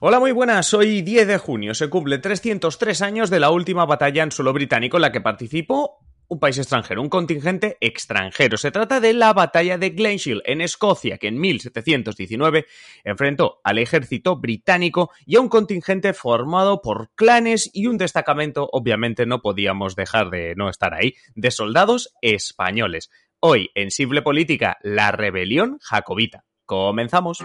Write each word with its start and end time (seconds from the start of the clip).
Hola, 0.00 0.20
muy 0.20 0.30
buenas. 0.30 0.72
Hoy 0.74 1.02
10 1.02 1.26
de 1.26 1.38
junio 1.38 1.74
se 1.74 1.90
cumple 1.90 2.18
303 2.18 3.02
años 3.02 3.30
de 3.30 3.40
la 3.40 3.50
última 3.50 3.84
batalla 3.84 4.22
en 4.22 4.30
suelo 4.30 4.52
británico 4.52 4.96
en 4.96 5.02
la 5.02 5.10
que 5.10 5.20
participó 5.20 5.98
un 6.28 6.38
país 6.38 6.56
extranjero, 6.56 7.02
un 7.02 7.08
contingente 7.08 7.78
extranjero. 7.80 8.56
Se 8.58 8.70
trata 8.70 9.00
de 9.00 9.12
la 9.12 9.32
batalla 9.32 9.76
de 9.76 9.90
Glenshill 9.90 10.42
en 10.44 10.60
Escocia, 10.60 11.18
que 11.18 11.26
en 11.26 11.40
1719 11.40 12.66
enfrentó 13.02 13.60
al 13.64 13.78
ejército 13.78 14.36
británico 14.36 15.10
y 15.26 15.34
a 15.34 15.40
un 15.40 15.48
contingente 15.48 16.12
formado 16.12 16.80
por 16.80 17.10
clanes 17.16 17.68
y 17.72 17.88
un 17.88 17.98
destacamento, 17.98 18.68
obviamente 18.70 19.26
no 19.26 19.42
podíamos 19.42 19.96
dejar 19.96 20.30
de 20.30 20.54
no 20.54 20.68
estar 20.68 20.94
ahí, 20.94 21.14
de 21.34 21.50
soldados 21.50 22.14
españoles. 22.22 23.10
Hoy 23.40 23.70
en 23.74 23.90
Simple 23.90 24.22
Política, 24.22 24.76
la 24.80 25.10
rebelión 25.10 25.78
jacobita. 25.80 26.44
Comenzamos. 26.66 27.44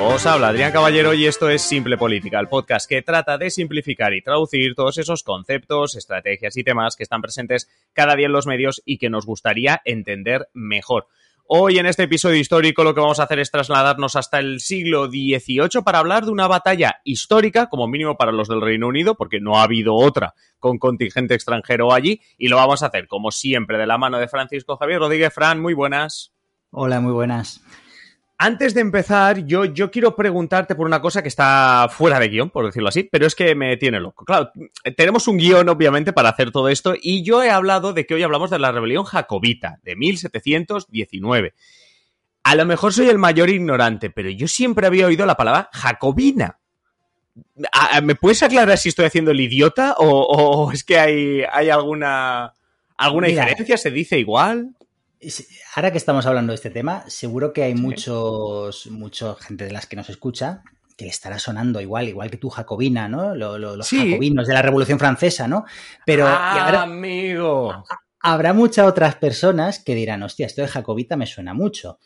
Os 0.00 0.26
habla 0.26 0.48
Adrián 0.48 0.70
Caballero 0.70 1.12
y 1.12 1.26
esto 1.26 1.48
es 1.50 1.60
Simple 1.60 1.98
Política, 1.98 2.38
el 2.38 2.48
podcast 2.48 2.88
que 2.88 3.02
trata 3.02 3.36
de 3.36 3.50
simplificar 3.50 4.14
y 4.14 4.22
traducir 4.22 4.76
todos 4.76 4.96
esos 4.98 5.24
conceptos, 5.24 5.96
estrategias 5.96 6.56
y 6.56 6.62
temas 6.62 6.94
que 6.94 7.02
están 7.02 7.20
presentes 7.20 7.68
cada 7.92 8.14
día 8.14 8.26
en 8.26 8.32
los 8.32 8.46
medios 8.46 8.80
y 8.84 8.98
que 8.98 9.10
nos 9.10 9.26
gustaría 9.26 9.82
entender 9.84 10.48
mejor. 10.54 11.08
Hoy 11.48 11.78
en 11.78 11.86
este 11.86 12.04
episodio 12.04 12.36
histórico 12.38 12.84
lo 12.84 12.94
que 12.94 13.00
vamos 13.00 13.18
a 13.18 13.24
hacer 13.24 13.40
es 13.40 13.50
trasladarnos 13.50 14.14
hasta 14.14 14.38
el 14.38 14.60
siglo 14.60 15.08
XVIII 15.08 15.82
para 15.84 15.98
hablar 15.98 16.24
de 16.24 16.30
una 16.30 16.46
batalla 16.46 17.00
histórica, 17.02 17.68
como 17.68 17.88
mínimo 17.88 18.16
para 18.16 18.32
los 18.32 18.48
del 18.48 18.60
Reino 18.60 18.86
Unido, 18.86 19.16
porque 19.16 19.40
no 19.40 19.58
ha 19.58 19.64
habido 19.64 19.94
otra 19.94 20.34
con 20.60 20.78
contingente 20.78 21.34
extranjero 21.34 21.92
allí, 21.92 22.20
y 22.36 22.48
lo 22.48 22.56
vamos 22.56 22.82
a 22.82 22.86
hacer 22.86 23.08
como 23.08 23.30
siempre 23.32 23.78
de 23.78 23.86
la 23.86 23.98
mano 23.98 24.18
de 24.18 24.28
Francisco 24.28 24.76
Javier 24.76 25.00
Rodríguez. 25.00 25.32
Fran, 25.34 25.60
muy 25.60 25.74
buenas. 25.74 26.32
Hola, 26.70 27.00
muy 27.00 27.12
buenas. 27.12 27.62
Antes 28.40 28.72
de 28.72 28.82
empezar, 28.82 29.44
yo, 29.46 29.64
yo 29.64 29.90
quiero 29.90 30.14
preguntarte 30.14 30.76
por 30.76 30.86
una 30.86 31.00
cosa 31.00 31.22
que 31.22 31.28
está 31.28 31.88
fuera 31.90 32.20
de 32.20 32.28
guion, 32.28 32.50
por 32.50 32.64
decirlo 32.66 32.88
así, 32.88 33.02
pero 33.02 33.26
es 33.26 33.34
que 33.34 33.56
me 33.56 33.76
tiene 33.76 33.98
loco. 33.98 34.24
Claro, 34.24 34.52
tenemos 34.96 35.26
un 35.26 35.38
guion, 35.38 35.68
obviamente, 35.68 36.12
para 36.12 36.28
hacer 36.28 36.52
todo 36.52 36.68
esto, 36.68 36.94
y 37.00 37.24
yo 37.24 37.42
he 37.42 37.50
hablado 37.50 37.92
de 37.92 38.06
que 38.06 38.14
hoy 38.14 38.22
hablamos 38.22 38.50
de 38.50 38.60
la 38.60 38.70
rebelión 38.70 39.02
jacobita, 39.02 39.80
de 39.82 39.96
1719. 39.96 41.54
A 42.44 42.54
lo 42.54 42.64
mejor 42.64 42.92
soy 42.92 43.08
el 43.08 43.18
mayor 43.18 43.50
ignorante, 43.50 44.08
pero 44.08 44.30
yo 44.30 44.46
siempre 44.46 44.86
había 44.86 45.06
oído 45.06 45.26
la 45.26 45.36
palabra 45.36 45.68
jacobina. 45.72 46.60
¿Me 48.04 48.14
puedes 48.14 48.44
aclarar 48.44 48.78
si 48.78 48.90
estoy 48.90 49.06
haciendo 49.06 49.32
el 49.32 49.40
idiota 49.40 49.94
o, 49.98 50.06
o 50.06 50.70
es 50.70 50.84
que 50.84 50.96
hay, 50.96 51.42
hay 51.52 51.70
alguna, 51.70 52.52
alguna 52.96 53.26
Mira, 53.26 53.46
diferencia? 53.46 53.76
¿Se 53.76 53.90
dice 53.90 54.16
igual? 54.16 54.76
Ahora 55.74 55.90
que 55.90 55.98
estamos 55.98 56.26
hablando 56.26 56.52
de 56.52 56.56
este 56.56 56.70
tema, 56.70 57.04
seguro 57.08 57.52
que 57.52 57.62
hay 57.64 57.74
muchos, 57.74 58.86
mucha 58.88 59.34
gente 59.36 59.64
de 59.64 59.72
las 59.72 59.86
que 59.86 59.96
nos 59.96 60.08
escucha 60.10 60.62
que 60.96 61.04
le 61.04 61.10
estará 61.12 61.38
sonando 61.38 61.80
igual, 61.80 62.08
igual 62.08 62.28
que 62.30 62.38
tú, 62.38 62.50
Jacobina, 62.50 63.08
¿no? 63.08 63.34
Lo- 63.34 63.56
lo- 63.56 63.76
los 63.76 63.86
Sí. 63.86 63.98
jacobinos 64.10 64.48
de 64.48 64.54
la 64.54 64.62
Revolución 64.62 64.98
Francesa, 64.98 65.46
¿no? 65.46 65.64
Pero 66.04 66.24
y 66.24 66.28
ah, 66.28 66.64
habrá, 66.66 66.82
amigo. 66.82 67.84
habrá 68.20 68.52
muchas 68.52 68.86
otras 68.86 69.14
personas 69.14 69.78
que 69.78 69.94
dirán, 69.94 70.22
hostia, 70.24 70.46
esto 70.46 70.62
de 70.62 70.66
Jacobita 70.68 71.16
me 71.16 71.26
suena 71.26 71.54
mucho. 71.54 72.00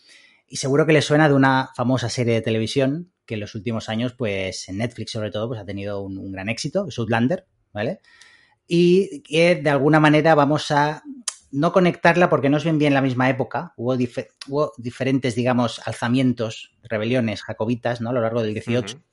Y 0.47 0.57
seguro 0.57 0.85
que 0.87 0.93
le 0.93 1.01
suena 1.01 1.27
de 1.29 1.35
una 1.35 1.71
famosa 1.75 2.11
serie 2.11 2.35
de 2.35 2.43
televisión 2.43 3.13
que 3.25 3.35
en 3.35 3.41
los 3.41 3.55
últimos 3.55 3.89
años, 3.89 4.13
pues 4.13 4.69
en 4.69 4.77
Netflix 4.79 5.13
sobre 5.13 5.31
todo, 5.31 5.49
pues 5.49 5.59
ha 5.61 5.65
tenido 5.65 6.03
un, 6.03 6.19
un 6.19 6.31
gran 6.33 6.51
éxito, 6.51 6.87
Outlander, 6.99 7.47
¿vale? 7.73 8.01
Y 8.67 9.23
que 9.23 9.55
de 9.55 9.71
alguna 9.71 10.01
manera 10.01 10.35
vamos 10.35 10.71
a 10.71 11.03
no 11.53 11.73
conectarla 11.73 12.29
porque 12.29 12.49
no 12.49 12.57
es 12.57 12.65
bien 12.65 12.79
bien 12.79 12.95
la 12.95 13.03
misma 13.03 13.29
época. 13.31 13.73
Hubo, 13.77 13.95
dife- 13.97 14.29
hubo 14.49 14.73
diferentes, 14.79 15.35
digamos, 15.35 15.81
alzamientos, 15.87 16.77
rebeliones 16.83 17.43
jacobitas, 17.43 18.01
¿no? 18.01 18.11
A 18.11 18.13
lo 18.13 18.21
largo 18.23 18.43
del 18.43 18.55
18. 18.55 18.97
Ujú. 18.97 19.05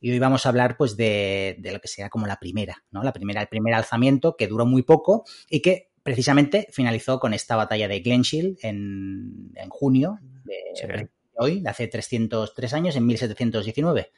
Y 0.00 0.10
hoy 0.12 0.18
vamos 0.18 0.46
a 0.46 0.48
hablar, 0.48 0.76
pues, 0.78 0.96
de, 0.96 1.56
de 1.58 1.72
lo 1.72 1.80
que 1.80 1.88
será 1.88 2.08
como 2.08 2.26
la 2.26 2.38
primera, 2.38 2.82
¿no? 2.90 3.02
La 3.02 3.12
primera, 3.12 3.42
el 3.42 3.48
primer 3.48 3.74
alzamiento 3.74 4.34
que 4.36 4.46
duró 4.46 4.64
muy 4.64 4.82
poco 4.82 5.24
y 5.50 5.60
que 5.60 5.90
precisamente 6.02 6.68
finalizó 6.72 7.20
con 7.20 7.34
esta 7.34 7.56
batalla 7.56 7.86
de 7.86 8.00
Glenshill 8.00 8.56
en, 8.62 9.50
en 9.54 9.68
junio 9.68 10.18
de, 10.44 10.54
Sí. 10.74 10.86
de 10.86 11.10
hoy, 11.36 11.60
de 11.60 11.68
hace 11.68 11.86
303 11.88 12.72
años, 12.72 12.96
en 12.96 13.04
1719. 13.06 14.10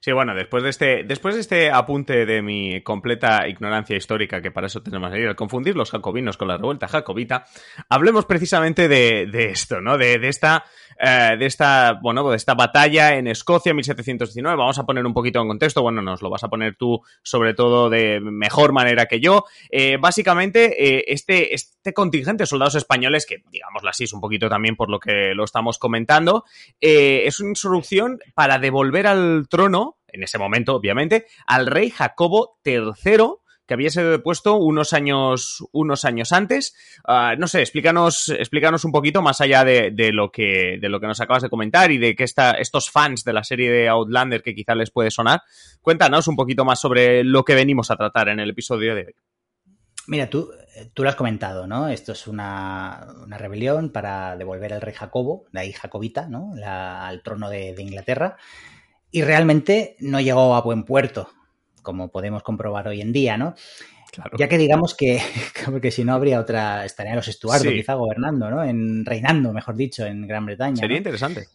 Sí, 0.00 0.12
bueno, 0.12 0.34
después 0.34 0.62
de 0.62 0.70
este, 0.70 1.04
después 1.04 1.34
de 1.34 1.42
este 1.42 1.70
apunte 1.70 2.24
de 2.24 2.40
mi 2.40 2.82
completa 2.82 3.46
ignorancia 3.46 3.96
histórica, 3.96 4.40
que 4.40 4.50
para 4.50 4.66
eso 4.66 4.82
tenemos 4.82 5.12
ahí, 5.12 5.24
al 5.24 5.36
confundir 5.36 5.76
los 5.76 5.90
jacobinos 5.90 6.38
con 6.38 6.48
la 6.48 6.56
revuelta 6.56 6.88
jacobita, 6.88 7.44
hablemos 7.90 8.24
precisamente 8.24 8.88
de, 8.88 9.26
de 9.26 9.50
esto, 9.50 9.82
¿no? 9.82 9.98
De, 9.98 10.18
de 10.18 10.28
esta, 10.28 10.64
eh, 10.98 11.36
de 11.38 11.46
esta, 11.46 11.98
bueno, 12.00 12.28
de 12.30 12.36
esta 12.36 12.54
batalla 12.54 13.16
en 13.16 13.26
Escocia, 13.26 13.74
1719. 13.74 14.56
Vamos 14.56 14.78
a 14.78 14.86
poner 14.86 15.04
un 15.04 15.12
poquito 15.12 15.40
en 15.40 15.48
contexto. 15.48 15.82
Bueno, 15.82 16.00
nos 16.00 16.22
lo 16.22 16.30
vas 16.30 16.44
a 16.44 16.48
poner 16.48 16.76
tú, 16.76 17.02
sobre 17.22 17.54
todo, 17.54 17.90
de 17.90 18.20
mejor 18.20 18.72
manera 18.72 19.06
que 19.06 19.20
yo. 19.20 19.44
Eh, 19.70 19.98
básicamente, 20.00 20.96
eh, 20.98 21.04
este, 21.08 21.54
este 21.54 21.92
contingente 21.92 22.44
de 22.44 22.46
soldados 22.46 22.76
españoles, 22.76 23.26
que 23.26 23.42
digámoslo 23.50 23.90
así, 23.90 24.04
es 24.04 24.12
un 24.12 24.20
poquito 24.20 24.48
también 24.48 24.76
por 24.76 24.88
lo 24.88 24.98
que 24.98 25.34
lo 25.34 25.44
estamos 25.44 25.78
comentando, 25.78 26.44
es 26.80 27.40
una 27.40 27.50
insurrección 27.50 28.18
para 28.34 28.58
devolver 28.58 29.06
al 29.06 29.25
trono, 29.48 29.98
en 30.08 30.22
ese 30.22 30.38
momento, 30.38 30.74
obviamente, 30.74 31.26
al 31.46 31.66
rey 31.66 31.90
Jacobo 31.90 32.58
III, 32.64 33.36
que 33.66 33.74
había 33.74 33.90
sido 33.90 34.10
depuesto 34.10 34.56
unos 34.56 34.92
años, 34.92 35.64
unos 35.72 36.04
años 36.04 36.32
antes. 36.32 36.74
Ah, 37.04 37.34
no 37.36 37.48
sé, 37.48 37.60
explícanos, 37.60 38.28
explícanos 38.28 38.84
un 38.84 38.92
poquito 38.92 39.22
más 39.22 39.40
allá 39.40 39.64
de, 39.64 39.92
lo 40.12 40.30
que, 40.30 40.78
de 40.80 40.88
lo 40.88 41.00
que 41.00 41.06
nos 41.06 41.20
acabas 41.20 41.42
de 41.42 41.50
comentar 41.50 41.90
y 41.90 41.98
de 41.98 42.14
que 42.14 42.24
esta, 42.24 42.52
estos 42.52 42.90
fans 42.90 43.24
de 43.24 43.32
la 43.32 43.42
serie 43.42 43.70
de 43.70 43.88
Outlander 43.88 44.42
que 44.42 44.54
quizá 44.54 44.74
les 44.74 44.90
puede 44.90 45.10
sonar. 45.10 45.42
Cuéntanos 45.80 46.28
un 46.28 46.36
poquito 46.36 46.64
más 46.64 46.80
sobre 46.80 47.24
lo 47.24 47.44
que 47.44 47.54
venimos 47.54 47.90
a 47.90 47.96
tratar 47.96 48.28
en 48.28 48.40
el 48.40 48.50
episodio 48.50 48.94
de 48.94 49.06
hoy. 49.06 49.14
Mira, 50.08 50.30
tú, 50.30 50.52
tú 50.94 51.02
lo 51.02 51.08
has 51.08 51.16
comentado, 51.16 51.66
¿no? 51.66 51.88
Esto 51.88 52.12
es 52.12 52.28
una, 52.28 53.08
una 53.24 53.38
rebelión 53.38 53.90
para 53.90 54.36
devolver 54.36 54.72
al 54.72 54.80
rey 54.80 54.94
Jacobo, 54.94 55.46
de 55.50 55.60
ahí 55.60 55.72
Jacobita, 55.72 56.28
¿no? 56.28 56.52
Al 56.64 57.22
trono 57.24 57.50
de 57.50 57.74
Inglaterra. 57.76 58.36
Y 59.16 59.22
realmente 59.22 59.96
no 60.00 60.20
llegó 60.20 60.54
a 60.54 60.60
buen 60.60 60.84
puerto, 60.84 61.30
como 61.80 62.10
podemos 62.10 62.42
comprobar 62.42 62.86
hoy 62.86 63.00
en 63.00 63.14
día, 63.14 63.38
¿no? 63.38 63.54
Claro. 64.12 64.36
Ya 64.38 64.46
que 64.46 64.58
digamos 64.58 64.94
que, 64.94 65.22
porque 65.64 65.90
si 65.90 66.04
no 66.04 66.12
habría 66.12 66.38
otra, 66.38 66.84
estarían 66.84 67.16
los 67.16 67.26
Estuardo 67.26 67.64
Sí. 67.70 67.76
quizá 67.76 67.94
gobernando, 67.94 68.50
¿no? 68.50 68.62
En, 68.62 69.06
reinando, 69.06 69.54
mejor 69.54 69.74
dicho, 69.74 70.04
en 70.04 70.26
Gran 70.28 70.44
Bretaña. 70.44 70.76
Sería 70.76 70.96
¿no? 70.96 70.98
interesante. 70.98 71.46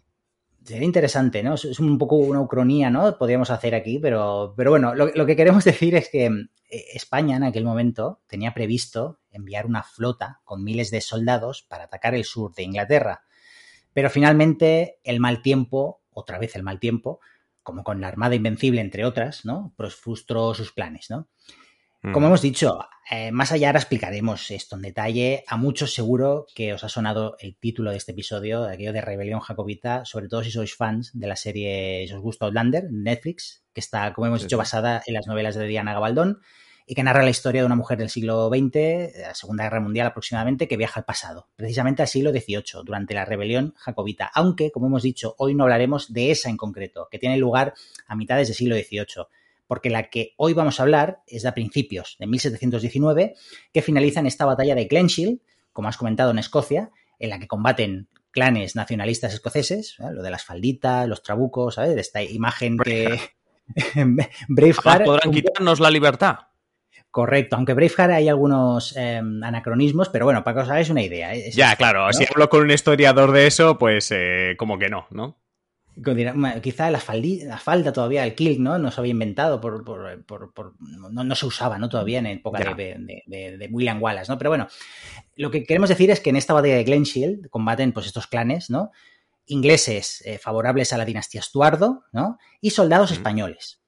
Sería 0.65 0.85
interesante, 0.85 1.43
¿no? 1.43 1.53
Es- 1.53 1.65
Es 1.65 1.79
un 1.79 1.99
poco 1.99 2.15
una 2.15 2.41
ucronía, 2.41 2.89
¿no? 2.89 3.15
Podríamos 3.19 3.51
hacer 3.51 3.75
aquí, 3.75 3.99
pero, 3.99 4.55
pero 4.57 4.71
bueno, 4.71 4.95
lo, 4.95 5.11
lo 5.13 5.25
que 5.27 5.35
queremos 5.35 5.63
decir 5.63 5.93
es 5.93 6.09
que 6.09 6.25
eh, 6.25 6.85
España 6.95 7.37
en 7.37 7.43
aquel 7.43 7.63
momento 7.63 8.21
tenía 8.25 8.55
previsto 8.55 9.19
enviar 9.29 9.67
una 9.67 9.83
flota 9.83 10.39
con 10.45 10.63
miles 10.63 10.89
de 10.89 11.01
soldados 11.01 11.61
para 11.61 11.83
atacar 11.83 12.15
el 12.15 12.23
sur 12.25 12.55
de 12.55 12.63
Inglaterra. 12.63 13.21
Pero 13.93 14.09
finalmente 14.09 14.99
el 15.03 15.19
mal 15.19 15.43
tiempo, 15.43 16.01
otra 16.09 16.39
vez 16.39 16.55
el 16.55 16.63
mal 16.63 16.79
tiempo, 16.79 17.19
como 17.63 17.83
con 17.83 18.01
la 18.01 18.07
Armada 18.07 18.35
Invencible, 18.35 18.81
entre 18.81 19.05
otras, 19.05 19.45
¿no? 19.45 19.73
Pues 19.77 19.95
frustró 19.95 20.53
sus 20.53 20.71
planes, 20.71 21.09
¿no? 21.09 21.27
Como 22.11 22.25
hemos 22.25 22.41
dicho, 22.41 22.79
eh, 23.11 23.31
más 23.31 23.51
allá 23.51 23.67
ahora 23.67 23.79
explicaremos 23.79 24.49
esto 24.49 24.75
en 24.75 24.81
detalle. 24.81 25.43
A 25.47 25.55
muchos 25.55 25.93
seguro 25.93 26.47
que 26.55 26.73
os 26.73 26.83
ha 26.83 26.89
sonado 26.89 27.35
el 27.39 27.55
título 27.57 27.91
de 27.91 27.97
este 27.97 28.13
episodio, 28.13 28.63
de 28.63 28.73
aquello 28.73 28.91
de 28.91 29.01
Rebelión 29.01 29.39
Jacobita, 29.39 30.03
sobre 30.03 30.27
todo 30.27 30.43
si 30.43 30.49
sois 30.49 30.73
fans 30.75 31.11
de 31.13 31.27
la 31.27 31.35
serie, 31.35 32.07
si 32.07 32.13
os 32.15 32.19
gusta 32.19 32.45
Outlander, 32.45 32.85
Netflix, 32.91 33.63
que 33.71 33.81
está, 33.81 34.13
como 34.13 34.25
hemos 34.25 34.41
Sí, 34.41 34.47
dicho, 34.47 34.57
basada 34.57 35.03
en 35.05 35.13
las 35.13 35.27
novelas 35.27 35.53
de 35.53 35.67
Diana 35.67 35.93
Gabaldón 35.93 36.41
y 36.85 36.95
que 36.95 37.03
narra 37.03 37.23
la 37.23 37.29
historia 37.29 37.61
de 37.61 37.65
una 37.65 37.75
mujer 37.75 37.97
del 37.97 38.09
siglo 38.09 38.49
XX, 38.49 38.71
de 38.71 39.23
la 39.27 39.35
Segunda 39.35 39.63
Guerra 39.63 39.79
Mundial 39.79 40.07
aproximadamente, 40.07 40.67
que 40.67 40.77
viaja 40.77 40.99
al 40.99 41.05
pasado, 41.05 41.47
precisamente 41.55 42.01
al 42.01 42.07
siglo 42.07 42.31
XVIII, 42.31 42.83
durante 42.83 43.13
la 43.13 43.25
rebelión 43.25 43.73
jacobita. 43.77 44.29
Aunque, 44.33 44.71
como 44.71 44.87
hemos 44.87 45.03
dicho, 45.03 45.35
hoy 45.37 45.55
no 45.55 45.63
hablaremos 45.63 46.11
de 46.11 46.31
esa 46.31 46.49
en 46.49 46.57
concreto, 46.57 47.07
que 47.09 47.19
tiene 47.19 47.37
lugar 47.37 47.73
a 48.07 48.15
mitades 48.15 48.47
del 48.47 48.55
siglo 48.55 48.75
XVIII 48.75 49.25
porque 49.71 49.89
la 49.89 50.09
que 50.09 50.33
hoy 50.35 50.51
vamos 50.51 50.81
a 50.81 50.83
hablar 50.83 51.21
es 51.27 51.43
de 51.43 51.47
a 51.47 51.53
principios 51.53 52.17
de 52.19 52.27
1719, 52.27 53.35
que 53.71 53.81
finaliza 53.81 54.19
en 54.19 54.25
esta 54.25 54.43
batalla 54.43 54.75
de 54.75 54.83
Glenshill, 54.83 55.41
como 55.71 55.87
has 55.87 55.95
comentado, 55.95 56.31
en 56.31 56.39
Escocia, 56.39 56.91
en 57.19 57.29
la 57.29 57.39
que 57.39 57.47
combaten 57.47 58.09
clanes 58.31 58.75
nacionalistas 58.75 59.33
escoceses, 59.33 59.95
¿eh? 59.99 60.11
lo 60.11 60.23
de 60.23 60.29
las 60.29 60.43
falditas, 60.43 61.07
los 61.07 61.23
trabucos, 61.23 61.75
¿sabes? 61.75 61.95
De 61.95 62.01
esta 62.01 62.21
imagen 62.21 62.77
que... 62.77 63.17
Braveheart... 64.49 65.05
podrán 65.05 65.31
quitarnos 65.31 65.79
la 65.79 65.89
libertad. 65.89 66.39
Correcto, 67.11 67.57
aunque 67.57 67.73
Braveheart 67.73 68.13
hay 68.13 68.29
algunos 68.29 68.95
em, 68.95 69.43
anacronismos, 69.43 70.07
pero 70.07 70.23
bueno, 70.23 70.45
para 70.45 70.55
que 70.55 70.63
os 70.63 70.69
hagáis 70.69 70.89
una 70.89 71.01
idea. 71.01 71.35
¿eh? 71.35 71.51
ya, 71.51 71.75
claro, 71.75 72.11
si 72.13 72.23
hablo 72.23 72.47
con 72.47 72.61
un 72.61 72.71
historiador 72.71 73.33
de 73.33 73.47
eso, 73.47 73.77
pues 73.77 74.09
eh, 74.11 74.55
como 74.57 74.79
que 74.79 74.89
no, 74.89 75.07
¿no? 75.11 75.37
Quizá 76.63 76.89
la, 76.89 77.01
la 77.43 77.57
falda 77.57 77.91
todavía, 77.91 78.23
el 78.23 78.33
kilt, 78.33 78.59
¿no? 78.59 78.79
No 78.79 78.91
se 78.91 79.01
había 79.01 79.11
inventado, 79.11 79.59
por, 79.59 79.83
no, 80.79 81.35
se 81.35 81.45
usaba, 81.45 81.77
¿no? 81.77 81.89
Todavía 81.89 82.19
en 82.19 82.27
época 82.27 82.73
de, 82.73 83.69
William 83.69 84.01
Wallace, 84.01 84.31
¿no? 84.31 84.37
Pero 84.37 84.51
bueno, 84.51 84.67
lo 85.35 85.51
que 85.51 85.63
queremos 85.63 85.89
decir 85.89 86.09
es 86.11 86.21
que 86.21 86.29
en 86.29 86.37
esta 86.37 86.53
batalla 86.53 86.77
de 86.77 86.85
Glenshield 86.85 87.49
combaten 87.49 87.91
pues 87.91 88.05
estos 88.05 88.27
clanes, 88.27 88.69
¿no? 88.69 88.91
Ingleses 89.47 90.23
eh, 90.25 90.37
favorables 90.37 90.93
a 90.93 90.97
la 90.97 91.03
dinastía 91.03 91.41
Estuardo, 91.41 92.05
¿no? 92.13 92.37
Y 92.61 92.69
soldados 92.69 93.11
españoles. 93.11 93.80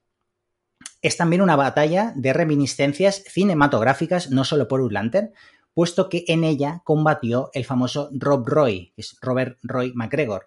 Es 1.04 1.18
también 1.18 1.42
una 1.42 1.54
batalla 1.54 2.14
de 2.16 2.32
reminiscencias 2.32 3.22
cinematográficas, 3.28 4.30
no 4.30 4.42
solo 4.42 4.68
por 4.68 4.80
Urlanter, 4.80 5.32
puesto 5.74 6.08
que 6.08 6.24
en 6.28 6.44
ella 6.44 6.80
combatió 6.82 7.50
el 7.52 7.66
famoso 7.66 8.08
Rob 8.14 8.48
Roy, 8.48 8.90
que 8.96 9.02
es 9.02 9.18
Robert 9.20 9.58
Roy 9.62 9.92
MacGregor, 9.94 10.46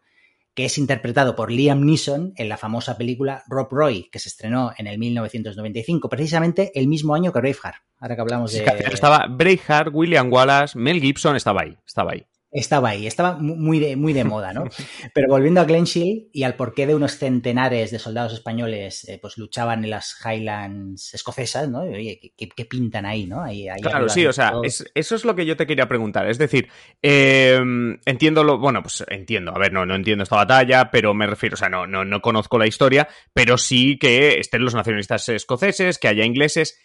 que 0.55 0.65
es 0.65 0.79
interpretado 0.79 1.35
por 1.35 1.51
Liam 1.51 1.85
Neeson 1.85 2.33
en 2.37 2.49
la 2.49 2.57
famosa 2.57 2.97
película 2.97 3.43
Rob 3.47 3.67
Roy, 3.69 4.09
que 4.11 4.17
se 4.17 4.29
estrenó 4.29 4.71
en 4.75 4.87
el 4.87 4.97
1995, 4.97 6.09
precisamente 6.09 6.71
el 6.73 6.87
mismo 6.87 7.13
año 7.13 7.31
que 7.31 7.39
Braveheart. 7.39 7.77
Ahora 7.99 8.15
que 8.15 8.21
hablamos 8.21 8.51
de... 8.51 8.65
Estaba 8.91 9.27
Braveheart, 9.29 9.93
William 9.93 10.33
Wallace, 10.33 10.75
Mel 10.75 10.99
Gibson, 10.99 11.35
estaba 11.35 11.61
ahí, 11.61 11.77
estaba 11.85 12.13
ahí 12.13 12.25
estaba 12.51 12.89
ahí, 12.89 13.07
estaba 13.07 13.37
muy 13.37 13.79
de, 13.79 13.95
muy 13.95 14.13
de 14.13 14.23
moda, 14.23 14.53
¿no? 14.53 14.65
Pero 15.13 15.27
volviendo 15.27 15.59
a 15.59 15.65
Glenshield 15.65 16.29
y 16.31 16.43
al 16.43 16.55
porqué 16.55 16.87
de 16.87 16.95
unos 16.95 17.17
centenares 17.17 17.91
de 17.91 17.99
soldados 17.99 18.33
españoles 18.33 19.07
eh, 19.09 19.19
pues 19.21 19.37
luchaban 19.37 19.83
en 19.83 19.89
las 19.89 20.15
Highlands 20.23 21.13
escocesas, 21.13 21.69
¿no? 21.69 21.81
Oye, 21.81 22.33
¿qué, 22.37 22.65
pintan 22.65 23.05
ahí, 23.05 23.25
no? 23.25 23.43
claro, 23.81 24.09
sí, 24.09 24.25
o 24.25 24.33
sea, 24.33 24.53
eso 24.63 25.15
es 25.15 25.25
lo 25.25 25.35
que 25.35 25.45
yo 25.45 25.57
te 25.57 25.67
quería 25.67 25.87
preguntar. 25.87 26.27
Es 26.29 26.37
decir, 26.37 26.69
em, 27.01 27.99
entiendo 28.05 28.43
lo, 28.43 28.57
bueno, 28.57 28.81
pues 28.81 29.03
entiendo, 29.09 29.53
a 29.53 29.59
ver, 29.59 29.73
no, 29.73 29.85
no 29.85 29.95
entiendo 29.95 30.23
esta 30.23 30.37
batalla, 30.37 30.89
pero 30.91 31.13
me 31.13 31.27
refiero, 31.27 31.55
o 31.55 31.57
sea, 31.57 31.69
no, 31.69 31.85
no, 31.85 32.05
no 32.05 32.21
conozco 32.21 32.57
la 32.57 32.67
historia, 32.67 33.07
pero 33.33 33.57
sí 33.57 33.97
que 33.97 34.39
estén 34.39 34.63
los 34.63 34.75
nacionalistas 34.75 35.27
escoceses, 35.29 35.99
que 35.99 36.07
haya 36.07 36.25
ingleses. 36.25 36.79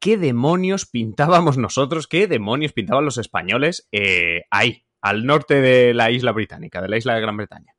¿Qué 0.00 0.16
demonios 0.16 0.86
pintábamos 0.86 1.58
nosotros? 1.58 2.06
¿Qué 2.06 2.28
demonios 2.28 2.72
pintaban 2.72 3.04
los 3.04 3.18
españoles 3.18 3.88
eh, 3.90 4.42
ahí? 4.50 4.84
Al 5.00 5.24
norte 5.24 5.60
de 5.60 5.94
la 5.94 6.10
isla 6.10 6.32
británica, 6.32 6.80
de 6.80 6.88
la 6.88 6.96
isla 6.96 7.14
de 7.14 7.20
Gran 7.20 7.36
Bretaña. 7.36 7.74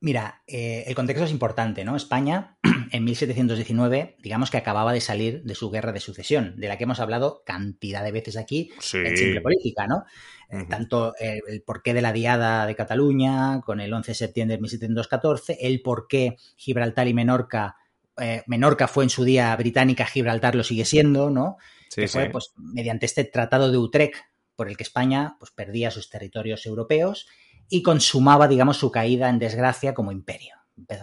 Mira, 0.00 0.42
eh, 0.46 0.84
el 0.86 0.94
contexto 0.94 1.24
es 1.24 1.30
importante, 1.30 1.82
¿no? 1.82 1.96
España, 1.96 2.58
en 2.92 3.04
1719, 3.04 4.16
digamos 4.22 4.50
que 4.50 4.58
acababa 4.58 4.92
de 4.92 5.00
salir 5.00 5.42
de 5.44 5.54
su 5.54 5.70
guerra 5.70 5.92
de 5.92 6.00
sucesión, 6.00 6.54
de 6.58 6.68
la 6.68 6.76
que 6.76 6.84
hemos 6.84 7.00
hablado 7.00 7.42
cantidad 7.46 8.04
de 8.04 8.12
veces 8.12 8.36
aquí 8.36 8.70
en 8.92 9.16
Simple 9.16 9.40
Política, 9.40 9.86
¿no? 9.86 10.04
Eh, 10.50 10.66
tanto 10.68 11.14
el 11.18 11.62
porqué 11.62 11.94
de 11.94 12.02
la 12.02 12.12
diada 12.12 12.66
de 12.66 12.76
Cataluña, 12.76 13.62
con 13.62 13.80
el 13.80 13.92
11 13.92 14.10
de 14.10 14.14
septiembre 14.14 14.56
de 14.56 14.60
1714, 14.60 15.58
el 15.62 15.80
porqué 15.80 16.36
Gibraltar 16.56 17.08
y 17.08 17.14
Menorca, 17.14 17.76
eh, 18.16 18.42
Menorca 18.46 18.88
fue 18.88 19.04
en 19.04 19.10
su 19.10 19.24
día 19.24 19.54
británica, 19.56 20.06
Gibraltar 20.06 20.54
lo 20.54 20.64
sigue 20.64 20.84
siendo, 20.84 21.30
¿no? 21.30 21.56
Sí, 21.88 22.02
que 22.02 22.08
fue, 22.08 22.30
pues, 22.30 22.52
mediante 22.56 23.06
este 23.06 23.24
Tratado 23.24 23.70
de 23.70 23.78
Utrecht 23.78 24.16
por 24.56 24.68
el 24.68 24.76
que 24.76 24.82
España 24.82 25.36
pues, 25.38 25.50
perdía 25.50 25.90
sus 25.90 26.10
territorios 26.10 26.66
europeos 26.66 27.26
y 27.68 27.82
consumaba, 27.82 28.48
digamos, 28.48 28.76
su 28.76 28.90
caída 28.90 29.28
en 29.28 29.38
desgracia 29.38 29.94
como 29.94 30.12
imperio. 30.12 30.54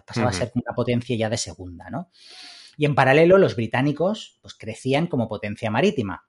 Pasaba 0.05 0.29
a 0.29 0.33
ser 0.33 0.51
una 0.55 0.75
potencia 0.75 1.15
ya 1.15 1.29
de 1.29 1.37
segunda, 1.37 1.89
¿no? 1.89 2.09
Y 2.77 2.85
en 2.85 2.95
paralelo, 2.95 3.37
los 3.37 3.55
británicos 3.55 4.39
pues, 4.41 4.53
crecían 4.53 5.07
como 5.07 5.27
potencia 5.27 5.71
marítima. 5.71 6.25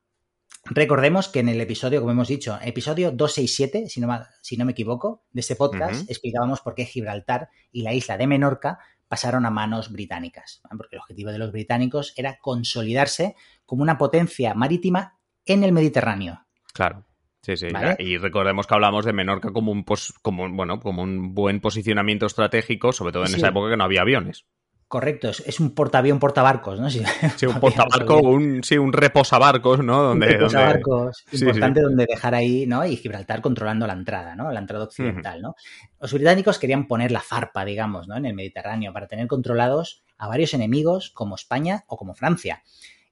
Recordemos 0.65 1.29
que 1.29 1.41
en 1.41 1.49
el 1.49 1.61
episodio, 1.61 2.01
como 2.01 2.13
hemos 2.13 2.29
dicho, 2.29 2.59
episodio 2.63 3.11
267, 3.11 3.89
si 3.89 4.01
no, 4.01 4.09
si 4.43 4.57
no 4.57 4.65
me 4.65 4.73
equivoco, 4.73 5.25
de 5.33 5.41
este 5.41 5.57
podcast, 5.57 6.09
explicábamos 6.09 6.61
por 6.61 6.75
qué 6.75 6.85
Gibraltar 6.85 7.49
y 7.73 7.83
la 7.83 7.93
isla 7.93 8.17
de 8.17 8.29
Menorca 8.29 8.79
pasaron 9.09 9.45
a 9.45 9.51
manos 9.51 9.91
británicas, 9.91 10.63
porque 10.77 10.97
el 10.97 11.01
objetivo 11.01 11.33
de 11.33 11.39
los 11.39 11.53
británicos 11.53 12.15
era 12.17 12.39
consolidarse 12.39 13.35
como 13.67 13.83
una 13.83 13.99
potencia 13.99 14.55
marítima 14.55 15.19
en 15.45 15.65
el 15.65 15.73
Mediterráneo. 15.73 16.47
Claro. 16.73 17.05
Sí, 17.43 17.57
sí. 17.57 17.67
Y 17.99 18.19
recordemos 18.19 18.67
que 18.69 18.75
hablamos 18.75 19.05
de 19.05 19.13
Menorca 19.13 19.53
como 19.53 19.73
un, 19.73 19.85
como, 20.23 20.49
bueno, 20.51 20.79
como 20.79 21.03
un 21.03 21.35
buen 21.35 21.61
posicionamiento 21.61 22.27
estratégico, 22.27 22.93
sobre 22.93 23.13
todo 23.13 23.25
en 23.25 23.35
esa 23.35 23.49
época 23.49 23.71
que 23.71 23.77
no 23.77 23.85
había 23.85 24.03
aviones. 24.03 24.47
Correcto, 24.87 25.31
es, 25.31 25.59
un 25.59 25.75
portaavión 25.75 26.19
portabarcos, 26.19 26.79
¿no? 26.79 26.91
Sí, 27.37 27.47
un 27.47 27.59
portabarco, 27.61 28.19
un, 28.19 28.63
sí, 28.63 28.77
un 28.77 28.93
reposabarcos, 28.93 29.83
¿no? 29.83 30.03
Donde, 30.03 30.27
un 30.27 30.33
reposabarcos 30.35 31.25
importante 31.33 31.81
donde 31.81 32.05
dejar 32.07 32.35
ahí, 32.35 32.67
¿no? 32.67 32.85
Y 32.85 32.97
Gibraltar 32.97 33.41
controlando 33.41 33.87
la 33.87 33.95
entrada, 33.95 34.37
¿no? 34.37 34.53
La 34.53 34.61
entrada 34.61 34.85
occidental, 34.85 35.41
¿no? 35.41 35.55
Los 35.99 36.13
británicos 36.13 36.59
querían 36.59 36.87
poner 36.87 37.11
la 37.11 37.23
zarpa, 37.23 37.65
digamos, 37.65 38.07
¿no? 38.07 38.19
En 38.19 38.27
el 38.27 38.35
Mediterráneo 38.35 38.93
para 38.93 39.09
tener 39.09 39.27
controlados 39.29 40.05
a 40.19 40.29
varios 40.29 40.53
enemigos 40.53 41.11
como 41.11 41.37
España 41.37 41.85
o 41.87 41.97
como 41.97 42.15
Francia. 42.15 42.63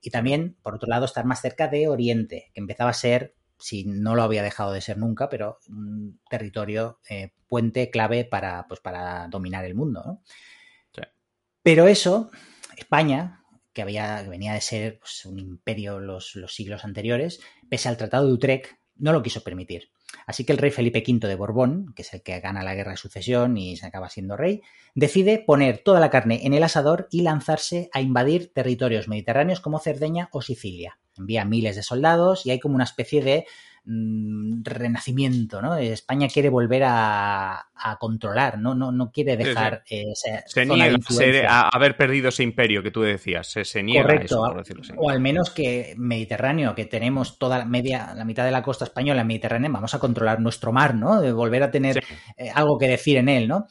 Y 0.03 0.11
también, 0.11 0.57
por 0.63 0.75
otro 0.75 0.89
lado, 0.89 1.07
estar 1.07 1.25
más 1.25 1.41
cerca 1.41 1.69
de 1.69 1.89
Oriente, 1.89 2.51
que 2.53 2.61
empezaba 2.61 2.91
a 2.91 2.95
ser 2.95 3.35
si 3.61 3.85
no 3.85 4.15
lo 4.15 4.23
había 4.23 4.43
dejado 4.43 4.73
de 4.73 4.81
ser 4.81 4.99
nunca, 4.99 5.29
pero 5.29 5.59
un 5.69 6.21
territorio 6.29 6.99
eh, 7.09 7.33
puente 7.49 7.91
clave 7.91 8.25
para, 8.25 8.67
pues, 8.67 8.81
para 8.81 9.29
dominar 9.29 9.65
el 9.65 9.75
mundo. 9.75 10.21
Pero 11.63 11.87
eso, 11.87 12.31
España, 12.77 13.45
que, 13.73 13.83
había, 13.83 14.23
venía 14.23 14.55
de 14.55 14.61
ser 14.61 14.99
pues, 14.99 15.27
un 15.27 15.39
imperio 15.39 16.01
los, 16.01 16.35
los 16.37 16.55
siglos 16.55 16.85
anteriores, 16.85 17.41
pese 17.69 17.89
al 17.89 17.97
Tratado 17.97 18.27
de 18.27 18.33
Utrecht, 18.33 18.73
no 18.97 19.13
lo 19.13 19.23
quiso 19.23 19.43
permitir. 19.43 19.91
Así 20.27 20.45
que 20.45 20.53
el 20.53 20.59
rey 20.59 20.71
Felipe 20.71 21.03
V 21.07 21.27
de 21.27 21.35
Borbón, 21.35 21.93
que 21.95 22.03
es 22.03 22.13
el 22.15 22.23
que 22.23 22.39
gana 22.41 22.63
la 22.63 22.75
guerra 22.75 22.93
de 22.93 22.97
sucesión 22.97 23.57
y 23.57 23.77
se 23.77 23.87
acaba 23.87 24.09
siendo 24.09 24.37
rey, 24.37 24.63
decide 24.95 25.43
poner 25.45 25.79
toda 25.79 26.01
la 26.01 26.11
carne 26.11 26.41
en 26.45 26.55
el 26.55 26.63
asador 26.63 27.09
y 27.11 27.23
lanzarse 27.23 27.91
a 27.93 28.01
invadir 28.01 28.53
territorios 28.53 29.09
mediterráneos 29.09 29.61
como 29.61 29.79
Cerdeña 29.79 30.29
o 30.33 30.43
Sicilia. 30.43 30.99
Envía 31.17 31.45
miles 31.45 31.77
de 31.77 31.83
soldados 31.83 32.47
y 32.47 32.51
hay 32.51 32.61
como 32.61 32.75
una 32.75 32.85
especie 32.85 33.23
de 33.23 33.47
mm, 33.91 34.63
renacimiento, 34.65 35.61
¿no? 35.61 35.77
España 35.77 36.29
quiere 36.29 36.49
volver 36.49 36.83
a, 36.87 37.67
controlar, 37.99 38.59
¿no? 38.59 38.75
No, 38.75 38.93
no 38.93 39.11
quiere 39.11 39.37
dejar 39.39 39.83
se 39.87 40.67
niega 40.67 40.97
a 41.49 41.69
haber 41.73 41.97
perdido 41.97 42.29
ese 42.29 42.43
imperio 42.43 42.83
que 42.83 42.91
tú 42.91 43.01
decías, 43.01 43.49
se, 43.49 43.83
niega 43.83 44.03
Correcto, 44.03 44.43
O 44.99 45.09
al 45.11 45.21
menos 45.21 45.51
que 45.51 45.95
Mediterráneo, 45.97 46.75
que 46.75 46.85
tenemos 46.85 47.39
toda 47.39 47.59
la 47.59 47.65
media, 47.65 48.13
la 48.15 48.25
mitad 48.25 48.45
de 48.45 48.51
la 48.51 48.63
costa 48.63 48.85
española 48.85 49.23
en 49.23 49.27
Mediterráneo, 49.27 49.73
vamos 49.73 49.95
a 49.95 49.99
controlar 49.99 50.41
nuestro 50.41 50.73
mar, 50.73 50.95
¿no? 50.95 51.21
De 51.21 51.33
volver 51.33 51.63
a 51.63 51.71
tener 51.71 52.05
eh, 52.37 52.51
algo 52.55 52.79
que 52.79 52.89
decir 52.89 53.17
en 53.17 53.29
él, 53.29 53.49
¿no? 53.49 53.67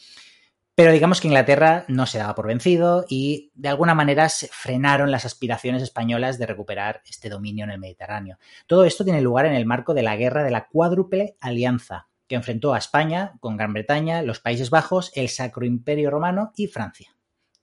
Pero 0.79 0.93
digamos 0.93 1.19
que 1.19 1.27
Inglaterra 1.27 1.83
no 1.89 2.05
se 2.05 2.19
daba 2.19 2.35
por 2.35 2.47
vencido 2.47 3.03
y 3.09 3.51
de 3.53 3.67
alguna 3.67 3.95
manera 3.95 4.29
se 4.29 4.47
frenaron 4.47 5.11
las 5.11 5.25
aspiraciones 5.25 5.83
españolas 5.83 6.39
de 6.39 6.45
recuperar 6.45 7.01
este 7.05 7.27
dominio 7.27 7.65
en 7.65 7.71
el 7.71 7.79
Mediterráneo. 7.79 8.37
Todo 8.65 8.85
esto 8.85 9.03
tiene 9.03 9.19
lugar 9.19 9.45
en 9.45 9.55
el 9.55 9.65
marco 9.65 9.93
de 9.93 10.03
la 10.03 10.15
guerra 10.15 10.41
de 10.41 10.51
la 10.51 10.69
cuádruple 10.69 11.35
alianza, 11.41 12.07
que 12.29 12.35
enfrentó 12.35 12.73
a 12.73 12.77
España 12.77 13.33
con 13.41 13.57
Gran 13.57 13.73
Bretaña, 13.73 14.21
los 14.21 14.39
Países 14.39 14.69
Bajos, 14.69 15.11
el 15.15 15.27
Sacro 15.27 15.65
Imperio 15.65 16.11
Romano 16.11 16.53
y 16.55 16.67
Francia, 16.67 17.13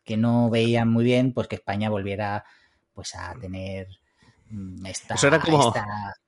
que 0.04 0.18
no 0.18 0.50
veían 0.50 0.90
muy 0.90 1.04
bien 1.04 1.32
pues 1.32 1.48
que 1.48 1.56
España 1.56 1.88
volviera 1.88 2.44
pues 2.92 3.14
a 3.14 3.34
tener 3.40 3.88
mm, 4.50 4.86
esta, 4.86 5.14
Eso 5.14 5.26
era 5.28 5.40
como 5.40 5.72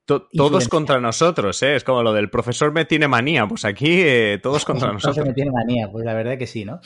todos 0.04 0.68
contra 0.68 1.00
nosotros, 1.00 1.62
¿eh? 1.62 1.76
Es 1.76 1.84
como 1.84 2.02
lo 2.02 2.12
del 2.12 2.30
profesor 2.30 2.72
me 2.72 2.84
tiene 2.84 3.08
manía. 3.08 3.46
Pues 3.46 3.64
aquí 3.64 4.00
eh, 4.00 4.38
todos 4.42 4.64
contra 4.66 4.92
nosotros. 4.92 5.16
profesor 5.16 5.28
me 5.28 5.34
tiene 5.34 5.50
manía, 5.50 5.90
pues 5.90 6.04
la 6.04 6.14
verdad 6.14 6.38
que 6.38 6.46
sí, 6.46 6.64
¿no? 6.64 6.80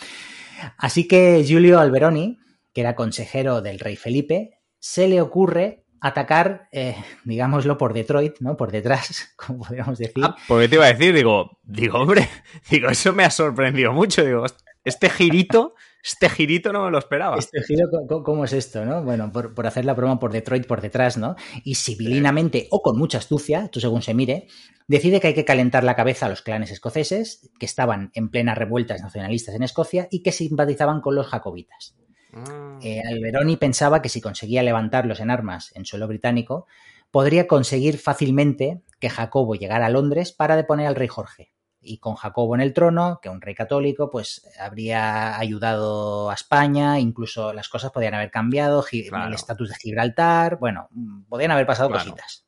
Así 0.78 1.06
que 1.08 1.42
Giulio 1.44 1.80
Alberoni, 1.80 2.38
que 2.72 2.80
era 2.80 2.94
consejero 2.94 3.62
del 3.62 3.78
rey 3.78 3.96
Felipe, 3.96 4.58
se 4.78 5.08
le 5.08 5.20
ocurre 5.20 5.84
atacar, 6.00 6.68
eh, 6.72 6.96
digámoslo, 7.24 7.78
por 7.78 7.94
Detroit, 7.94 8.40
¿no? 8.40 8.56
Por 8.56 8.72
detrás, 8.72 9.32
como 9.36 9.60
podríamos 9.60 9.98
decir. 9.98 10.24
Ah, 10.24 10.36
porque 10.48 10.68
te 10.68 10.74
iba 10.74 10.84
a 10.84 10.92
decir, 10.92 11.14
digo, 11.14 11.58
digo, 11.62 11.98
hombre, 11.98 12.28
digo, 12.70 12.88
eso 12.88 13.12
me 13.12 13.24
ha 13.24 13.30
sorprendido 13.30 13.92
mucho. 13.92 14.24
Digo, 14.24 14.44
este 14.84 15.08
girito 15.08 15.74
este 16.02 16.28
girito 16.28 16.72
no 16.72 16.84
me 16.84 16.90
lo 16.90 16.98
esperaba. 16.98 17.36
Este 17.38 17.62
giro, 17.62 17.88
¿cómo 18.24 18.44
es 18.44 18.52
esto, 18.52 18.84
no? 18.84 19.04
Bueno, 19.04 19.30
por, 19.30 19.66
hacer 19.66 19.84
la 19.84 19.94
broma 19.94 20.18
por 20.18 20.32
Detroit 20.32 20.66
por 20.66 20.80
detrás, 20.80 21.16
¿no? 21.16 21.36
Y 21.62 21.76
civilinamente 21.76 22.66
o 22.70 22.82
con 22.82 22.98
mucha 22.98 23.18
astucia, 23.18 23.64
esto 23.64 23.78
según 23.78 24.02
se 24.02 24.12
mire, 24.12 24.48
decide 24.88 25.20
que 25.20 25.28
hay 25.28 25.34
que 25.34 25.44
calentar 25.44 25.84
la 25.84 25.94
cabeza 25.94 26.26
a 26.26 26.28
los 26.28 26.42
clanes 26.42 26.72
escoceses 26.72 27.50
que 27.58 27.66
estaban 27.66 28.10
en 28.14 28.30
plenas 28.30 28.58
revueltas 28.58 29.00
nacionalistas 29.00 29.54
en 29.54 29.62
Escocia 29.62 30.08
y 30.10 30.24
que 30.24 30.32
simpatizaban 30.32 31.00
con 31.00 31.14
los 31.14 31.28
jacobitas. 31.28 31.94
Ah. 32.32 32.80
Eh, 32.82 33.00
Alberoni 33.08 33.56
pensaba 33.56 34.02
que 34.02 34.08
si 34.08 34.20
conseguía 34.20 34.64
levantarlos 34.64 35.20
en 35.20 35.30
armas 35.30 35.70
en 35.76 35.84
suelo 35.84 36.08
británico, 36.08 36.66
podría 37.12 37.46
conseguir 37.46 37.98
fácilmente 37.98 38.82
que 38.98 39.08
Jacobo 39.08 39.54
llegara 39.54 39.86
a 39.86 39.90
Londres 39.90 40.32
para 40.32 40.56
deponer 40.56 40.88
al 40.88 40.96
rey 40.96 41.08
Jorge 41.08 41.51
y 41.82 41.98
con 41.98 42.14
Jacobo 42.14 42.54
en 42.54 42.60
el 42.60 42.72
trono, 42.72 43.18
que 43.20 43.28
un 43.28 43.40
rey 43.40 43.54
católico, 43.54 44.10
pues 44.10 44.48
habría 44.58 45.38
ayudado 45.38 46.30
a 46.30 46.34
España, 46.34 46.98
incluso 47.00 47.52
las 47.52 47.68
cosas 47.68 47.90
podrían 47.90 48.14
haber 48.14 48.30
cambiado, 48.30 48.84
el 48.92 49.34
estatus 49.34 49.70
de 49.70 49.74
Gibraltar, 49.76 50.58
bueno, 50.58 50.88
podrían 51.28 51.50
haber 51.50 51.66
pasado 51.66 51.90
cositas. 51.90 52.46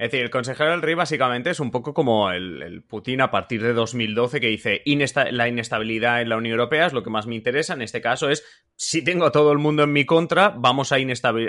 Es 0.00 0.10
decir, 0.10 0.24
el 0.24 0.30
consejero 0.30 0.70
del 0.70 0.80
rey 0.80 0.94
básicamente 0.94 1.50
es 1.50 1.60
un 1.60 1.70
poco 1.70 1.92
como 1.92 2.30
el, 2.30 2.82
Putin 2.88 3.20
a 3.20 3.30
partir 3.30 3.62
de 3.62 3.74
2012 3.74 4.40
que 4.40 4.46
dice 4.46 4.82
la 5.30 5.46
inestabilidad 5.46 6.22
en 6.22 6.30
la 6.30 6.38
Unión 6.38 6.52
Europea 6.52 6.86
es 6.86 6.94
lo 6.94 7.02
que 7.02 7.10
más 7.10 7.26
me 7.26 7.34
interesa. 7.34 7.74
En 7.74 7.82
este 7.82 8.00
caso 8.00 8.30
es, 8.30 8.42
si 8.76 9.04
tengo 9.04 9.26
a 9.26 9.30
todo 9.30 9.52
el 9.52 9.58
mundo 9.58 9.82
en 9.82 9.92
mi 9.92 10.06
contra, 10.06 10.54
vamos 10.56 10.90
a, 10.92 10.96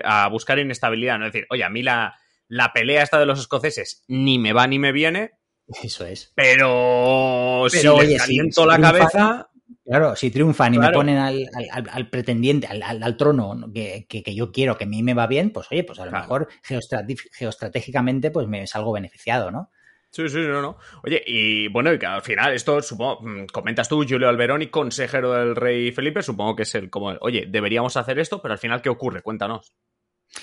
a 0.03 0.27
buscar 0.27 0.59
inestabilidad. 0.59 1.17
¿no? 1.17 1.27
Es 1.27 1.31
decir, 1.31 1.47
oye, 1.49 1.63
a 1.63 1.69
mí 1.69 1.81
la, 1.81 2.17
la 2.49 2.73
pelea 2.73 3.03
esta 3.03 3.17
de 3.17 3.25
los 3.25 3.39
escoceses 3.39 4.03
ni 4.09 4.37
me 4.37 4.51
va 4.51 4.67
ni 4.67 4.79
me 4.79 4.91
viene. 4.91 5.31
Eso 5.83 6.05
es. 6.05 6.31
Pero, 6.35 7.65
si 7.69 7.87
les 7.87 8.21
caliento 8.21 8.65
la 8.65 8.79
cabeza... 8.79 9.47
Claro, 9.83 10.15
si 10.15 10.29
triunfan 10.29 10.75
y 10.75 10.79
me 10.79 10.91
ponen 10.91 11.17
al, 11.17 12.09
pretendiente, 12.09 12.67
al, 12.67 13.17
trono 13.17 13.57
que, 13.73 14.05
yo 14.33 14.51
quiero, 14.51 14.77
que 14.77 14.85
a 14.85 14.87
mí 14.87 15.03
me 15.03 15.13
va 15.13 15.27
bien, 15.27 15.49
pues 15.49 15.67
oye, 15.71 15.83
pues 15.83 15.99
a 15.99 16.05
lo 16.05 16.11
mejor 16.11 16.47
geoestratégicamente 16.63 18.31
pues 18.31 18.47
me 18.47 18.67
salgo 18.67 18.93
beneficiado, 18.93 19.51
¿no? 19.51 19.69
Sí, 20.11 20.27
sí, 20.27 20.39
no, 20.39 20.61
no. 20.61 20.77
Oye, 21.03 21.23
y 21.25 21.69
bueno, 21.69 21.93
y 21.93 21.97
que 21.97 22.05
al 22.05 22.21
final, 22.21 22.53
esto 22.53 22.81
supongo, 22.81 23.21
mm, 23.21 23.45
comentas 23.45 23.87
tú, 23.87 24.05
Julio 24.07 24.27
Alberoni, 24.27 24.67
consejero 24.67 25.31
del 25.31 25.55
rey 25.55 25.91
Felipe, 25.93 26.21
supongo 26.21 26.55
que 26.55 26.63
es 26.63 26.75
el 26.75 26.89
como, 26.89 27.13
oye, 27.21 27.45
deberíamos 27.47 27.95
hacer 27.95 28.19
esto, 28.19 28.41
pero 28.41 28.53
al 28.53 28.59
final, 28.59 28.81
¿qué 28.81 28.89
ocurre? 28.89 29.21
Cuéntanos. 29.21 29.73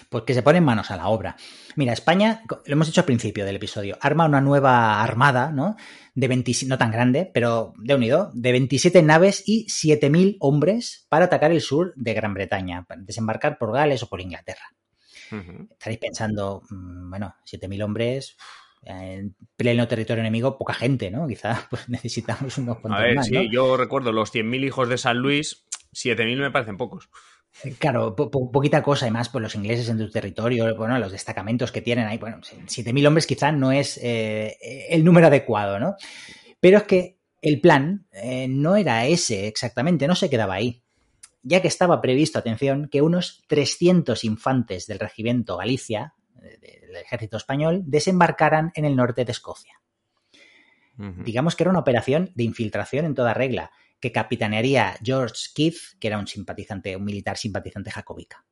Pues 0.09 0.25
que 0.25 0.35
se 0.35 0.43
ponen 0.43 0.65
manos 0.65 0.91
a 0.91 0.97
la 0.97 1.09
obra. 1.09 1.37
Mira, 1.77 1.93
España, 1.93 2.43
lo 2.49 2.73
hemos 2.73 2.87
dicho 2.87 3.01
al 3.01 3.07
principio 3.07 3.45
del 3.45 3.57
episodio, 3.57 3.97
arma 4.01 4.27
una 4.27 4.41
nueva 4.41 5.03
armada, 5.03 5.51
¿no? 5.51 5.77
De 6.15 6.29
20, 6.29 6.53
no 6.67 6.79
tan 6.79 6.91
grande, 6.91 7.31
pero 7.33 7.73
de 7.79 7.95
unido, 7.95 8.31
de 8.35 8.53
27 8.53 9.03
naves 9.03 9.43
y 9.47 9.67
7.000 9.67 10.37
hombres 10.41 11.07
para 11.09 11.27
atacar 11.27 11.53
el 11.53 11.61
sur 11.61 11.93
de 11.97 12.15
Gran 12.15 12.35
Bretaña, 12.35 12.85
para 12.85 13.01
desembarcar 13.01 13.59
por 13.59 13.73
Gales 13.73 14.03
o 14.03 14.09
por 14.09 14.21
Inglaterra. 14.21 14.75
Estaréis 15.71 16.01
pensando, 16.01 16.63
mm, 16.71 17.11
bueno, 17.11 17.35
7.000 17.45 17.83
hombres, 17.83 18.37
en 18.83 19.35
pleno 19.57 19.89
territorio 19.89 20.21
enemigo, 20.21 20.57
poca 20.57 20.75
gente, 20.75 21.11
¿no? 21.11 21.27
Quizá 21.27 21.67
pues, 21.71 21.89
necesitamos 21.89 22.59
unos 22.59 22.79
cuantos 22.79 23.01
A 23.01 23.05
ver, 23.05 23.25
sí, 23.25 23.49
yo 23.51 23.77
recuerdo 23.77 24.13
los 24.13 24.33
100.000 24.35 24.65
hijos 24.65 24.89
de 24.89 24.99
San 24.99 25.19
Luis, 25.19 25.67
7.000 25.93 26.39
me 26.39 26.51
parecen 26.51 26.77
pocos. 26.77 27.09
Claro, 27.79 28.15
poquita 28.15 28.83
cosa, 28.83 29.07
además, 29.07 29.29
pues 29.31 29.43
los 29.43 29.55
ingleses 29.55 29.89
en 29.89 29.99
tu 29.99 30.09
territorio, 30.11 30.77
bueno, 30.77 30.99
los 30.99 31.11
destacamentos 31.11 31.73
que 31.73 31.83
tienen 31.83 32.07
ahí, 32.07 32.17
bueno, 32.17 32.39
7.000 32.41 33.07
hombres 33.07 33.27
quizás 33.27 33.53
no 33.53 33.73
es 33.73 33.99
eh, 34.01 34.57
el 34.91 35.05
número 35.05 35.27
adecuado, 35.27 35.81
¿no? 35.81 35.97
Pero 36.61 36.79
es 36.79 36.85
que 36.85 37.19
el 37.43 37.61
plan 37.61 38.07
eh, 38.13 38.47
no 38.49 38.77
era 38.77 39.07
ese 39.07 39.49
exactamente, 39.49 40.07
no 40.07 40.15
se 40.15 40.31
quedaba 40.31 40.55
ahí, 40.55 40.85
ya 41.43 41.61
que 41.61 41.69
estaba 41.69 42.01
previsto, 42.01 42.39
atención, 42.39 42.89
que 42.91 43.03
unos 43.03 43.43
300 43.49 44.23
infantes 44.25 44.87
del 44.87 45.01
regimiento 45.01 45.57
Galicia, 45.57 46.15
del 46.35 46.97
ejército 46.97 47.37
español, 47.37 47.83
desembarcaran 47.87 48.71
en 48.75 48.85
el 48.85 48.95
norte 48.95 49.25
de 49.25 49.33
Escocia. 49.33 49.81
Digamos 50.97 51.55
que 51.55 51.63
era 51.63 51.71
una 51.71 51.79
operación 51.79 52.33
de 52.35 52.43
infiltración 52.43 53.05
en 53.05 53.15
toda 53.15 53.33
regla, 53.33 53.71
que 54.01 54.13
capitanearía 54.13 54.97
George 55.03 55.51
Keith, 55.55 55.79
que 56.01 56.09
era 56.09 56.19
un 56.19 56.27
simpatizante, 56.27 56.97
un 56.97 57.05
militar 57.05 57.37
simpatizante 57.37 57.91
jacobica. 57.91 58.45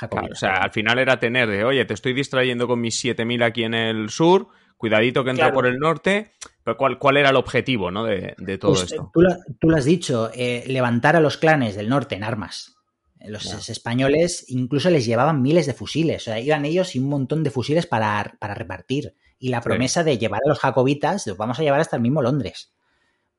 o 0.00 0.34
sea, 0.34 0.54
al 0.54 0.70
final 0.70 0.98
era 0.98 1.18
tener 1.18 1.48
de, 1.48 1.64
oye, 1.64 1.84
te 1.84 1.94
estoy 1.94 2.12
distrayendo 2.12 2.66
con 2.66 2.80
mis 2.80 3.02
7.000 3.02 3.44
aquí 3.44 3.64
en 3.64 3.74
el 3.74 4.10
sur, 4.10 4.48
cuidadito 4.76 5.24
que 5.24 5.30
entra 5.30 5.52
por 5.52 5.66
el 5.66 5.78
norte, 5.78 6.32
pero 6.62 6.76
¿cuál, 6.76 6.98
¿cuál, 6.98 7.16
era 7.16 7.30
el 7.30 7.36
objetivo 7.36 7.90
¿no? 7.90 8.04
de, 8.04 8.34
todo 8.58 8.72
pues, 8.72 8.84
esto? 8.84 9.10
Tú 9.12 9.20
lo, 9.68 9.76
has 9.76 9.84
dicho, 9.84 10.30
eh, 10.34 10.64
levantar 10.66 11.16
a 11.16 11.20
los 11.20 11.36
clanes 11.36 11.76
del 11.76 11.88
norte 11.88 12.14
en 12.14 12.24
armas. 12.24 12.74
Los 13.20 13.68
españoles 13.68 14.44
incluso 14.48 14.90
les 14.90 15.04
llevaban 15.04 15.42
miles 15.42 15.66
de 15.66 15.74
fusiles, 15.74 16.22
o 16.22 16.24
sea, 16.26 16.38
iban 16.38 16.64
ellos 16.64 16.94
y 16.94 17.00
un 17.00 17.08
montón 17.08 17.42
de 17.42 17.50
fusiles 17.50 17.86
para, 17.86 18.36
para 18.38 18.54
repartir. 18.54 19.14
Y 19.40 19.48
la 19.48 19.60
promesa 19.60 20.04
de 20.04 20.18
llevar 20.18 20.40
a 20.44 20.48
los 20.48 20.60
jacobitas, 20.60 21.26
los 21.26 21.36
vamos 21.36 21.58
a 21.58 21.62
llevar 21.62 21.80
hasta 21.80 21.96
el 21.96 22.02
mismo 22.02 22.22
Londres. 22.22 22.72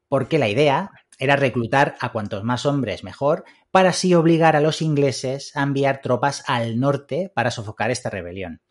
Porque 0.09 0.39
la 0.39 0.49
idea 0.49 0.91
era 1.19 1.35
reclutar 1.35 1.95
a 1.99 2.11
cuantos 2.11 2.43
más 2.43 2.65
hombres 2.65 3.03
mejor, 3.03 3.43
para 3.71 3.89
así 3.89 4.15
obligar 4.15 4.55
a 4.55 4.61
los 4.61 4.81
ingleses 4.81 5.55
a 5.55 5.63
enviar 5.63 6.01
tropas 6.01 6.43
al 6.47 6.79
norte 6.79 7.31
para 7.35 7.51
sofocar 7.51 7.91
esta 7.91 8.09
rebelión. 8.09 8.61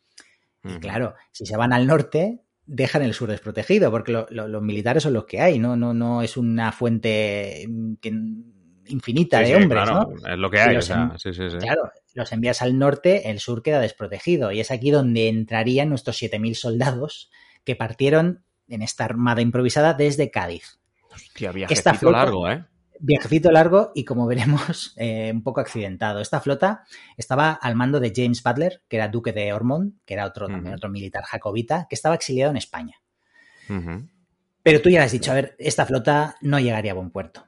Y 0.65 0.79
claro, 0.81 1.15
si 1.31 1.47
se 1.47 1.57
van 1.57 1.73
al 1.73 1.87
norte, 1.87 2.41
dejan 2.67 3.03
el 3.03 3.15
sur 3.15 3.31
desprotegido, 3.31 3.91
porque 3.91 4.13
los 4.13 4.63
militares 4.63 5.03
son 5.03 5.13
los 5.13 5.25
que 5.25 5.41
hay, 5.41 5.59
no, 5.59 5.77
no, 5.77 5.95
no 5.95 6.21
es 6.23 6.37
una 6.37 6.73
fuente 6.73 7.65
infinita 8.89 9.41
de 9.41 9.57
hombres, 9.57 9.83
claro, 9.85 10.15
Es 10.27 10.39
lo 10.39 10.51
que 10.51 10.61
hay, 10.61 10.79
Claro, 11.59 11.93
los 12.15 12.33
envías 12.33 12.63
al 12.63 12.79
norte, 12.79 13.31
el 13.31 13.39
sur 13.39 13.63
queda 13.63 13.81
desprotegido. 13.81 14.53
Y 14.53 14.61
es 14.61 14.71
aquí 14.71 14.91
donde 14.91 15.29
entrarían 15.29 15.89
nuestros 15.89 16.21
7.000 16.21 16.55
soldados 16.55 17.31
que 17.65 17.77
partieron 17.77 18.45
en 18.69 18.83
esta 18.83 19.05
armada 19.05 19.41
improvisada 19.41 19.95
desde 19.95 20.31
Cádiz. 20.31 20.79
Hostia, 21.27 21.53
viajecito 21.53 22.11
largo, 22.11 22.49
¿eh? 22.49 22.65
Viajecito 23.01 23.51
largo 23.51 23.93
y 23.95 24.05
como 24.05 24.27
veremos, 24.27 24.95
eh, 24.97 25.31
un 25.33 25.43
poco 25.43 25.61
accidentado. 25.61 26.21
Esta 26.21 26.41
flota 26.41 26.85
estaba 27.17 27.53
al 27.53 27.75
mando 27.75 28.01
de 28.01 28.13
James 28.15 28.43
Butler, 28.43 28.83
que 28.89 28.97
era 28.97 29.09
duque 29.09 29.33
de 29.33 29.53
Ormond, 29.53 29.95
que 30.05 30.15
era 30.15 30.27
otro, 30.27 30.49
otro 30.75 30.91
militar 30.91 31.25
jacobita, 31.25 31.87
que 31.89 31.95
estaba 31.95 32.15
exiliado 32.15 32.51
en 32.51 32.57
España. 32.57 32.97
Pero 34.63 34.81
tú 34.81 34.91
ya 34.91 35.03
has 35.03 35.13
dicho, 35.13 35.31
a 35.31 35.35
ver, 35.35 35.57
esta 35.59 35.87
flota 35.87 36.37
no 36.41 36.59
llegaría 36.59 36.93
a 36.93 36.95
buen 36.95 37.11
puerto. 37.11 37.47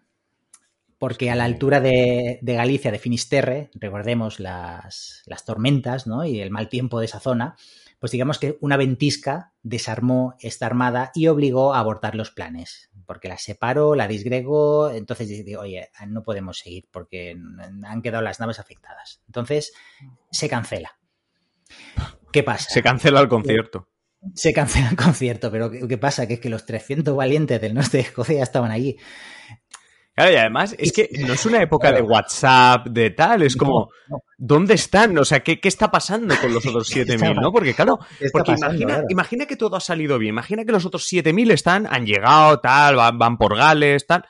Porque 0.98 1.30
a 1.30 1.34
la 1.34 1.44
altura 1.44 1.80
de, 1.80 2.38
Galicia, 2.42 2.92
de 2.92 2.98
Finisterre, 2.98 3.70
recordemos 3.74 4.38
las, 4.38 5.22
las 5.24 5.46
tormentas 5.46 6.06
¿no? 6.06 6.26
y 6.26 6.40
el 6.40 6.50
mal 6.50 6.68
tiempo 6.68 7.00
de 7.00 7.06
esa 7.06 7.20
zona, 7.20 7.56
pues 8.00 8.12
digamos 8.12 8.38
que 8.38 8.58
una 8.60 8.76
ventisca 8.76 9.52
desarmó 9.62 10.34
esta 10.40 10.66
armada 10.66 11.10
y 11.14 11.28
obligó 11.28 11.74
a 11.74 11.80
abortar 11.80 12.14
los 12.14 12.30
planes, 12.30 12.89
porque 13.10 13.26
la 13.26 13.38
separó, 13.38 13.96
la 13.96 14.06
disgregó, 14.06 14.88
entonces 14.88 15.44
digo, 15.44 15.62
oye, 15.62 15.90
no 16.06 16.22
podemos 16.22 16.58
seguir 16.58 16.86
porque 16.92 17.36
han 17.82 18.02
quedado 18.02 18.22
las 18.22 18.38
naves 18.38 18.60
afectadas. 18.60 19.20
Entonces 19.26 19.72
se 20.30 20.48
cancela. 20.48 20.96
¿Qué 22.32 22.44
pasa? 22.44 22.70
Se 22.70 22.84
cancela 22.84 23.18
el 23.18 23.26
concierto. 23.26 23.88
Se 24.36 24.52
cancela 24.52 24.90
el 24.90 24.96
concierto, 24.96 25.50
pero 25.50 25.72
¿qué 25.72 25.98
pasa? 25.98 26.28
Que 26.28 26.34
es 26.34 26.40
que 26.40 26.50
los 26.50 26.66
300 26.66 27.16
valientes 27.16 27.60
del 27.60 27.74
norte 27.74 27.96
de 27.96 28.04
Escocia 28.04 28.36
ya 28.36 28.44
estaban 28.44 28.70
allí. 28.70 28.96
Claro, 30.20 30.34
y 30.34 30.36
además 30.36 30.76
es 30.78 30.92
que 30.92 31.08
no 31.18 31.32
es 31.32 31.46
una 31.46 31.62
época 31.62 31.90
de 31.92 32.02
WhatsApp, 32.02 32.88
de 32.88 33.08
tal, 33.08 33.40
es 33.40 33.56
como, 33.56 33.88
¿dónde 34.36 34.74
están? 34.74 35.16
O 35.16 35.24
sea, 35.24 35.40
¿qué, 35.40 35.58
está 35.62 35.90
pasando 35.90 36.34
con 36.38 36.52
los 36.52 36.66
otros 36.66 36.94
7.000? 36.94 37.40
¿no? 37.40 37.50
Porque 37.50 37.72
claro, 37.72 37.98
porque 38.30 38.54
imagina, 39.08 39.46
que 39.46 39.56
todo 39.56 39.76
ha 39.76 39.80
salido 39.80 40.18
bien, 40.18 40.34
imagina 40.34 40.66
que 40.66 40.72
los 40.72 40.84
otros 40.84 41.10
7.000 41.10 41.52
están, 41.52 41.86
han 41.90 42.04
llegado, 42.04 42.60
tal, 42.60 42.96
van, 42.96 43.38
por 43.38 43.56
Gales, 43.56 44.06
tal. 44.06 44.26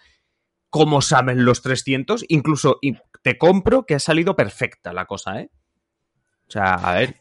¿Cómo 0.68 1.02
saben 1.02 1.44
los 1.44 1.60
300? 1.60 2.24
Incluso 2.28 2.78
te 3.22 3.36
compro 3.36 3.84
que 3.84 3.96
ha 3.96 3.98
salido 3.98 4.36
perfecta 4.36 4.92
la 4.92 5.06
cosa, 5.06 5.40
¿eh? 5.40 5.50
O 6.46 6.50
sea, 6.52 6.74
a 6.74 6.94
ver. 6.94 7.16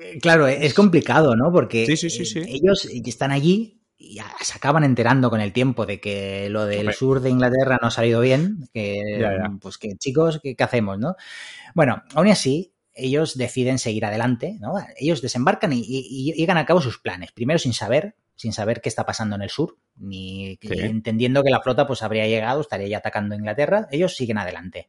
Eh, 0.00 0.18
claro, 0.20 0.48
es 0.48 0.74
complicado, 0.74 1.36
¿no? 1.36 1.52
Porque 1.52 1.84
eh, 1.84 2.46
ellos 2.48 2.88
están 3.04 3.30
allí 3.30 3.79
y 4.02 4.18
se 4.40 4.54
acaban 4.56 4.82
enterando 4.82 5.28
con 5.28 5.42
el 5.42 5.52
tiempo 5.52 5.84
de 5.84 6.00
que 6.00 6.48
lo 6.48 6.64
del 6.64 6.94
sur 6.94 7.20
de 7.20 7.28
Inglaterra 7.28 7.78
no 7.82 7.88
ha 7.88 7.90
salido 7.90 8.22
bien, 8.22 8.66
que 8.72 9.22
pues 9.60 9.76
que 9.76 9.94
chicos, 9.96 10.40
¿qué, 10.42 10.56
hacemos, 10.58 10.98
no? 10.98 11.16
Bueno, 11.74 12.02
aún 12.14 12.28
así, 12.28 12.72
ellos 12.94 13.36
deciden 13.36 13.78
seguir 13.78 14.06
adelante, 14.06 14.56
¿no? 14.58 14.72
Ellos 14.96 15.20
desembarcan 15.20 15.74
y, 15.74 16.32
llegan 16.34 16.56
a 16.56 16.64
cabo 16.64 16.80
sus 16.80 16.98
planes, 16.98 17.30
primero 17.32 17.58
sin 17.58 17.74
saber, 17.74 18.16
sin 18.36 18.54
saber 18.54 18.80
qué 18.80 18.88
está 18.88 19.04
pasando 19.04 19.36
en 19.36 19.42
el 19.42 19.50
sur, 19.50 19.76
ni 19.96 20.58
entendiendo 20.62 21.42
que 21.42 21.50
la 21.50 21.60
flota 21.60 21.86
pues 21.86 22.02
habría 22.02 22.26
llegado, 22.26 22.62
estaría 22.62 22.88
ya 22.88 22.98
atacando 22.98 23.34
Inglaterra, 23.34 23.86
ellos 23.90 24.16
siguen 24.16 24.38
adelante. 24.38 24.88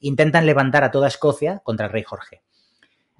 Intentan 0.00 0.44
levantar 0.44 0.84
a 0.84 0.90
toda 0.90 1.08
Escocia 1.08 1.60
contra 1.60 1.86
el 1.86 1.92
rey 1.92 2.02
Jorge. 2.02 2.42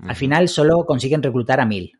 Al 0.02 0.16
final 0.16 0.48
solo 0.48 0.84
consiguen 0.86 1.22
reclutar 1.22 1.60
a 1.60 1.66
mil, 1.66 1.99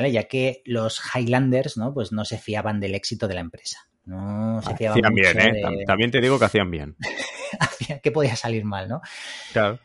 ya 0.00 0.24
que 0.24 0.62
los 0.64 1.00
Highlanders, 1.14 1.76
¿no? 1.76 1.92
Pues 1.92 2.12
no 2.12 2.24
se 2.24 2.38
fiaban 2.38 2.80
del 2.80 2.94
éxito 2.94 3.28
de 3.28 3.34
la 3.34 3.40
empresa. 3.40 3.78
No 4.04 4.60
se 4.62 4.76
fiaban 4.76 4.98
hacían 4.98 5.14
bien, 5.14 5.40
¿eh? 5.40 5.84
También 5.86 6.10
te 6.10 6.20
digo 6.20 6.38
que 6.38 6.44
hacían 6.44 6.70
bien. 6.70 6.96
que 8.02 8.10
podía 8.10 8.36
salir 8.36 8.64
mal, 8.64 8.88
¿no? 8.88 9.00
Claro. 9.52 9.78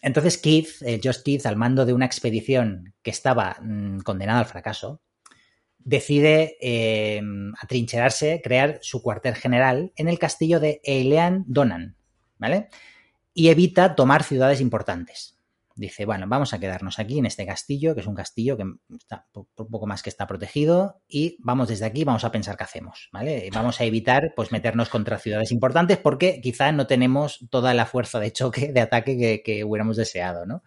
Entonces 0.00 0.36
Keith, 0.36 0.82
eh, 0.82 1.00
Josh 1.02 1.22
Keith, 1.22 1.46
al 1.46 1.56
mando 1.56 1.86
de 1.86 1.92
una 1.92 2.06
expedición 2.06 2.94
que 3.02 3.10
estaba 3.10 3.56
mm, 3.60 4.00
condenada 4.00 4.40
al 4.40 4.46
fracaso, 4.46 5.00
decide 5.78 6.56
eh, 6.60 7.22
atrincherarse, 7.60 8.40
crear 8.42 8.78
su 8.82 9.02
cuartel 9.02 9.34
general 9.34 9.92
en 9.96 10.08
el 10.08 10.18
castillo 10.18 10.60
de 10.60 10.80
Eilean 10.84 11.44
Donan, 11.46 11.96
¿vale? 12.38 12.68
Y 13.34 13.48
evita 13.48 13.94
tomar 13.94 14.24
ciudades 14.24 14.60
importantes 14.60 15.38
dice, 15.82 16.06
bueno, 16.06 16.26
vamos 16.28 16.54
a 16.54 16.60
quedarnos 16.60 16.98
aquí 16.98 17.18
en 17.18 17.26
este 17.26 17.44
castillo, 17.44 17.94
que 17.94 18.00
es 18.00 18.06
un 18.06 18.14
castillo 18.14 18.56
que 18.56 18.64
está 18.96 19.26
un 19.34 19.70
poco 19.70 19.86
más 19.86 20.02
que 20.02 20.08
está 20.08 20.26
protegido, 20.26 21.02
y 21.08 21.36
vamos 21.40 21.68
desde 21.68 21.84
aquí, 21.84 22.04
vamos 22.04 22.24
a 22.24 22.32
pensar 22.32 22.56
qué 22.56 22.64
hacemos, 22.64 23.10
¿vale? 23.12 23.50
Vamos 23.52 23.80
a 23.80 23.84
evitar 23.84 24.32
pues 24.34 24.52
meternos 24.52 24.88
contra 24.88 25.18
ciudades 25.18 25.52
importantes 25.52 25.98
porque 25.98 26.40
quizá 26.40 26.72
no 26.72 26.86
tenemos 26.86 27.46
toda 27.50 27.74
la 27.74 27.84
fuerza 27.84 28.20
de 28.20 28.32
choque, 28.32 28.72
de 28.72 28.80
ataque 28.80 29.42
que, 29.44 29.64
hubiéramos 29.64 29.96
deseado, 29.96 30.46
¿no? 30.46 30.62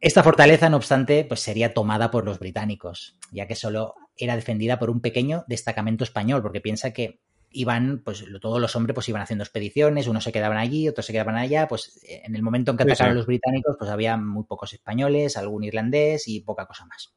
Esta 0.00 0.24
fortaleza, 0.24 0.68
no 0.68 0.78
obstante, 0.78 1.24
pues 1.24 1.40
sería 1.40 1.74
tomada 1.74 2.10
por 2.10 2.24
los 2.24 2.40
británicos, 2.40 3.16
ya 3.30 3.46
que 3.46 3.54
solo 3.54 3.94
era 4.16 4.34
defendida 4.34 4.78
por 4.78 4.90
un 4.90 5.00
pequeño 5.00 5.44
destacamento 5.46 6.02
español, 6.02 6.42
porque 6.42 6.60
piensa 6.60 6.92
que 6.92 7.20
iban, 7.52 8.02
pues 8.04 8.24
todos 8.40 8.60
los 8.60 8.74
hombres 8.76 8.94
pues 8.94 9.08
iban 9.08 9.22
haciendo 9.22 9.44
expediciones, 9.44 10.06
unos 10.06 10.24
se 10.24 10.32
quedaban 10.32 10.58
allí, 10.58 10.88
otros 10.88 11.06
se 11.06 11.12
quedaban 11.12 11.36
allá, 11.36 11.68
pues 11.68 12.00
en 12.02 12.34
el 12.34 12.42
momento 12.42 12.70
en 12.70 12.76
que 12.76 12.82
atacaron 12.84 13.16
los 13.16 13.26
británicos, 13.26 13.76
pues 13.78 13.90
había 13.90 14.16
muy 14.16 14.44
pocos 14.44 14.72
españoles, 14.72 15.36
algún 15.36 15.64
irlandés 15.64 16.28
y 16.28 16.40
poca 16.40 16.66
cosa 16.66 16.86
más. 16.86 17.14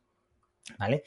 ¿Vale? 0.77 1.04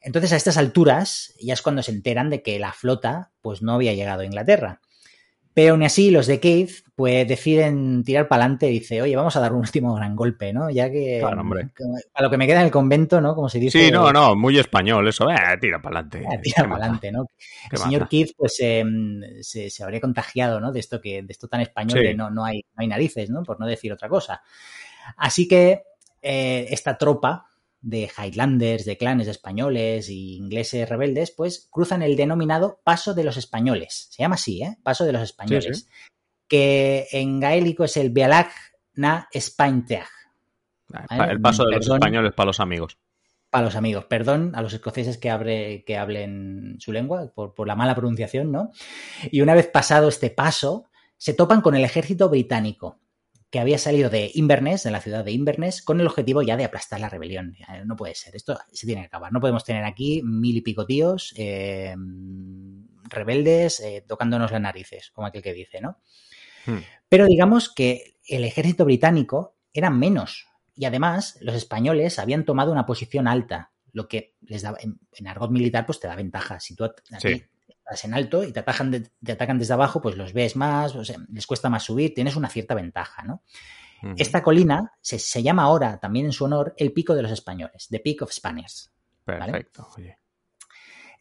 Entonces 0.00 0.32
a 0.32 0.36
estas 0.36 0.56
alturas 0.56 1.34
ya 1.40 1.54
es 1.54 1.62
cuando 1.62 1.82
se 1.82 1.92
enteran 1.92 2.30
de 2.30 2.42
que 2.42 2.58
la 2.58 2.72
flota 2.72 3.32
pues 3.40 3.62
no 3.62 3.74
había 3.74 3.94
llegado 3.94 4.22
a 4.22 4.26
Inglaterra. 4.26 4.80
Pero 5.54 5.72
aún 5.72 5.82
así, 5.82 6.10
los 6.10 6.26
de 6.26 6.40
Cave, 6.40 6.70
pues 6.94 7.28
deciden 7.28 8.04
tirar 8.04 8.26
para 8.26 8.44
adelante 8.44 8.70
y 8.70 8.80
dice, 8.80 9.02
oye, 9.02 9.14
vamos 9.14 9.36
a 9.36 9.40
dar 9.40 9.52
un 9.52 9.60
último 9.60 9.94
gran 9.94 10.16
golpe, 10.16 10.52
¿no? 10.52 10.70
Ya 10.70 10.90
que, 10.90 11.18
claro, 11.20 11.42
a 12.14 12.22
lo 12.22 12.30
que 12.30 12.38
me 12.38 12.46
queda 12.46 12.60
en 12.60 12.66
el 12.66 12.70
convento, 12.70 13.20
¿no? 13.20 13.34
Como 13.34 13.48
se 13.48 13.58
dice. 13.58 13.86
Sí, 13.86 13.90
no, 13.90 14.12
no, 14.12 14.34
muy 14.34 14.58
español 14.58 15.06
eso, 15.08 15.30
eh, 15.30 15.36
tira 15.60 15.82
para 15.82 16.00
adelante. 16.00 16.20
Eh, 16.20 16.40
tira 16.42 16.62
para 16.62 16.76
adelante, 16.76 17.12
¿no? 17.12 17.26
El 17.70 17.78
señor 17.78 18.08
Keith, 18.08 18.32
pues 18.36 18.56
em, 18.60 19.20
se, 19.40 19.68
se, 19.68 19.84
habría 19.84 20.00
contagiado, 20.00 20.58
¿no? 20.58 20.72
De 20.72 20.80
esto 20.80 21.00
que, 21.00 21.22
de 21.22 21.32
esto 21.32 21.48
tan 21.48 21.60
español 21.60 22.00
que 22.00 22.14
no, 22.14 22.30
no, 22.30 22.44
hay, 22.44 22.64
no 22.74 22.82
hay 22.82 22.86
narices, 22.86 23.28
¿no? 23.28 23.42
Por 23.42 23.60
no 23.60 23.66
decir 23.66 23.92
otra 23.92 24.08
cosa. 24.08 24.42
Así 25.16 25.46
que 25.48 25.82
eh, 26.22 26.66
esta 26.70 26.96
tropa, 26.96 27.46
de 27.82 28.08
Highlanders, 28.16 28.84
de 28.84 28.96
clanes 28.96 29.28
españoles 29.28 30.08
e 30.08 30.14
ingleses 30.14 30.88
rebeldes, 30.88 31.32
pues 31.32 31.68
cruzan 31.70 32.02
el 32.02 32.16
denominado 32.16 32.80
Paso 32.84 33.12
de 33.12 33.24
los 33.24 33.36
Españoles. 33.36 34.08
Se 34.10 34.22
llama 34.22 34.36
así, 34.36 34.62
¿eh? 34.62 34.78
Paso 34.82 35.04
de 35.04 35.12
los 35.12 35.22
Españoles. 35.22 35.88
Que 36.48 37.08
en 37.12 37.40
gaélico 37.40 37.84
es 37.84 37.96
el 37.96 38.10
Bealag 38.10 38.50
na 38.94 39.28
Spainteag. 39.34 40.06
El 41.10 41.40
paso 41.40 41.64
de 41.64 41.76
los 41.76 41.88
españoles 41.88 42.32
para 42.34 42.46
los 42.48 42.60
amigos. 42.60 42.98
Para 43.50 43.64
los 43.64 43.76
amigos. 43.76 44.04
Perdón 44.04 44.52
a 44.54 44.62
los 44.62 44.72
escoceses 44.72 45.18
que, 45.18 45.30
abre, 45.30 45.84
que 45.84 45.96
hablen 45.96 46.76
su 46.78 46.92
lengua 46.92 47.32
por, 47.34 47.54
por 47.54 47.66
la 47.66 47.74
mala 47.74 47.94
pronunciación, 47.94 48.52
¿no? 48.52 48.70
Y 49.30 49.40
una 49.40 49.54
vez 49.54 49.68
pasado 49.68 50.08
este 50.08 50.30
paso, 50.30 50.88
se 51.16 51.34
topan 51.34 51.60
con 51.60 51.74
el 51.74 51.84
ejército 51.84 52.28
británico, 52.28 52.98
que 53.52 53.60
había 53.60 53.76
salido 53.76 54.08
de 54.08 54.30
Inverness, 54.32 54.82
de 54.82 54.90
la 54.90 55.02
ciudad 55.02 55.26
de 55.26 55.32
Inverness, 55.32 55.82
con 55.82 56.00
el 56.00 56.06
objetivo 56.06 56.40
ya 56.40 56.56
de 56.56 56.64
aplastar 56.64 56.98
la 57.00 57.10
rebelión. 57.10 57.54
No 57.84 57.96
puede 57.96 58.14
ser, 58.14 58.34
esto 58.34 58.58
se 58.72 58.86
tiene 58.86 59.02
que 59.02 59.08
acabar. 59.08 59.30
No 59.30 59.40
podemos 59.40 59.62
tener 59.62 59.84
aquí 59.84 60.22
mil 60.24 60.56
y 60.56 60.62
pico 60.62 60.86
tíos 60.86 61.34
eh, 61.36 61.94
rebeldes 63.04 63.80
eh, 63.80 64.06
tocándonos 64.08 64.52
las 64.52 64.60
narices, 64.62 65.10
como 65.10 65.26
aquel 65.26 65.42
que 65.42 65.52
dice, 65.52 65.82
¿no? 65.82 65.98
Hmm. 66.64 66.78
Pero 67.10 67.26
digamos 67.26 67.68
que 67.68 68.16
el 68.26 68.44
ejército 68.44 68.86
británico 68.86 69.58
era 69.74 69.90
menos 69.90 70.46
y 70.74 70.86
además 70.86 71.36
los 71.42 71.54
españoles 71.54 72.18
habían 72.18 72.46
tomado 72.46 72.72
una 72.72 72.86
posición 72.86 73.28
alta, 73.28 73.72
lo 73.92 74.08
que 74.08 74.34
les 74.40 74.62
da, 74.62 74.74
en, 74.80 75.26
argot 75.26 75.50
militar, 75.50 75.84
pues 75.84 76.00
te 76.00 76.08
da 76.08 76.16
ventaja. 76.16 76.58
Si 76.58 76.74
tú 76.74 76.90
estás 77.84 78.04
en 78.04 78.14
alto 78.14 78.44
y 78.44 78.52
te, 78.52 78.60
atacan 78.60 79.08
te 79.24 79.32
atacan 79.32 79.58
desde 79.58 79.74
abajo, 79.74 80.00
pues 80.00 80.16
los 80.16 80.32
ves 80.32 80.56
más, 80.56 80.94
les 81.28 81.46
cuesta 81.46 81.68
más 81.68 81.82
subir, 81.82 82.14
tienes 82.14 82.36
una 82.36 82.48
cierta 82.48 82.74
ventaja, 82.74 83.22
¿no? 83.24 83.42
Esta 84.16 84.42
colina 84.42 84.94
se, 85.00 85.42
llama 85.44 85.62
ahora, 85.62 86.00
también 86.00 86.26
en 86.26 86.32
su 86.32 86.44
honor, 86.44 86.74
el 86.76 86.92
Pico 86.92 87.14
de 87.14 87.22
los 87.22 87.30
Españoles, 87.30 87.86
The 87.88 88.00
Peak 88.00 88.22
of 88.22 88.32
Spaniards. 88.32 88.92
Perfecto, 89.24 89.88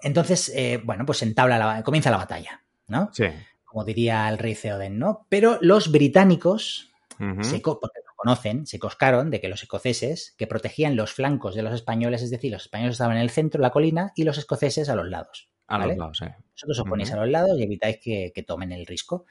Entonces, 0.01 0.51
eh, 0.55 0.81
bueno, 0.83 1.05
pues 1.05 1.21
entabla 1.21 1.59
la, 1.59 1.83
comienza 1.83 2.09
la 2.09 2.17
batalla, 2.17 2.63
¿no? 2.87 3.11
Sí. 3.13 3.25
Como 3.63 3.85
diría 3.85 4.27
el 4.29 4.39
rey 4.39 4.55
Theoden, 4.55 4.97
¿no? 4.97 5.27
Pero 5.29 5.59
los 5.61 5.91
británicos, 5.91 6.91
se, 7.19 7.59
porque 7.59 7.99
lo 8.03 8.15
conocen, 8.15 8.65
se 8.65 8.79
coscaron 8.79 9.29
de 9.29 9.39
que 9.39 9.47
los 9.47 9.61
escoceses, 9.61 10.33
que 10.35 10.47
protegían 10.47 10.95
los 10.95 11.13
flancos 11.13 11.53
de 11.53 11.61
los 11.61 11.75
españoles, 11.75 12.23
es 12.23 12.31
decir, 12.31 12.51
los 12.51 12.63
españoles 12.63 12.93
estaban 12.93 13.17
en 13.17 13.21
el 13.21 13.29
centro 13.29 13.59
de 13.59 13.67
la 13.67 13.71
colina 13.71 14.11
y 14.15 14.23
los 14.23 14.39
escoceses 14.39 14.89
a 14.89 14.95
los 14.95 15.07
lados. 15.07 15.50
A 15.71 15.85
los 15.85 15.97
lados, 15.97 16.17
sí. 16.17 16.25
Vosotros 16.53 16.79
os 16.79 16.89
ponéis 16.89 17.11
a 17.11 17.17
los 17.17 17.29
lados 17.29 17.57
y 17.57 17.63
evitáis 17.63 17.97
que, 18.01 18.43
tomen 18.45 18.71
el 18.71 18.85
risco. 18.85 19.25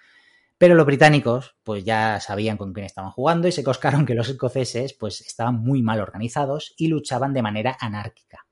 Pero 0.59 0.75
los 0.75 0.85
británicos, 0.85 1.57
pues 1.63 1.85
ya 1.85 2.21
sabían 2.21 2.57
con 2.57 2.73
quién 2.73 2.85
estaban 2.85 3.11
jugando 3.11 3.49
y 3.49 3.53
se 3.53 3.65
coscaron 3.65 4.05
que 4.05 4.15
los 4.15 4.29
escoceses, 4.29 4.93
pues 4.93 5.21
estaban 5.23 5.55
muy 5.57 5.83
mal 5.83 6.01
organizados 6.01 6.75
y 6.77 6.89
luchaban 6.89 7.33
de 7.33 7.43
manera 7.43 7.77
anárquica. 7.81 8.47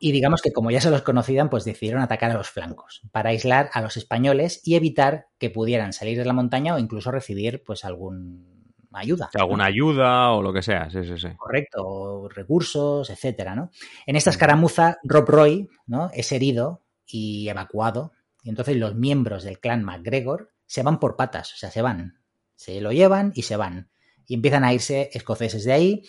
Y 0.00 0.12
digamos 0.12 0.42
que 0.42 0.52
como 0.52 0.70
ya 0.70 0.80
se 0.80 0.90
los 0.90 1.02
conocían, 1.02 1.48
pues 1.48 1.64
decidieron 1.64 2.02
atacar 2.02 2.30
a 2.30 2.34
los 2.34 2.50
flancos 2.50 3.02
para 3.10 3.30
aislar 3.30 3.70
a 3.72 3.80
los 3.80 3.96
españoles 3.96 4.60
y 4.64 4.74
evitar 4.74 5.28
que 5.38 5.48
pudieran 5.48 5.92
salir 5.92 6.18
de 6.18 6.26
la 6.26 6.34
montaña 6.34 6.74
o 6.74 6.78
incluso 6.78 7.10
recibir 7.10 7.62
pues 7.64 7.84
algún 7.84 8.55
ayuda. 8.92 9.30
Alguna 9.34 9.66
ayuda 9.66 10.32
o 10.32 10.42
lo 10.42 10.52
que 10.52 10.62
sea, 10.62 10.90
sí, 10.90 11.04
sí, 11.04 11.18
sí. 11.18 11.28
Correcto, 11.36 12.28
recursos, 12.28 13.10
etcétera, 13.10 13.54
¿no? 13.54 13.70
En 14.06 14.16
esta 14.16 14.30
escaramuza, 14.30 14.98
Rob 15.04 15.28
Roy, 15.28 15.68
¿no? 15.86 16.10
Es 16.12 16.32
herido 16.32 16.82
y 17.06 17.48
evacuado. 17.48 18.12
Y 18.42 18.50
entonces 18.50 18.76
los 18.76 18.94
miembros 18.94 19.44
del 19.44 19.58
clan 19.58 19.84
MacGregor 19.84 20.52
se 20.66 20.82
van 20.82 20.98
por 20.98 21.16
patas, 21.16 21.52
o 21.54 21.56
sea, 21.56 21.70
se 21.70 21.82
van. 21.82 22.20
Se 22.54 22.80
lo 22.80 22.92
llevan 22.92 23.32
y 23.34 23.42
se 23.42 23.56
van. 23.56 23.90
Y 24.26 24.34
empiezan 24.34 24.64
a 24.64 24.72
irse 24.72 25.10
escoceses 25.12 25.64
de 25.64 25.72
ahí. 25.72 26.02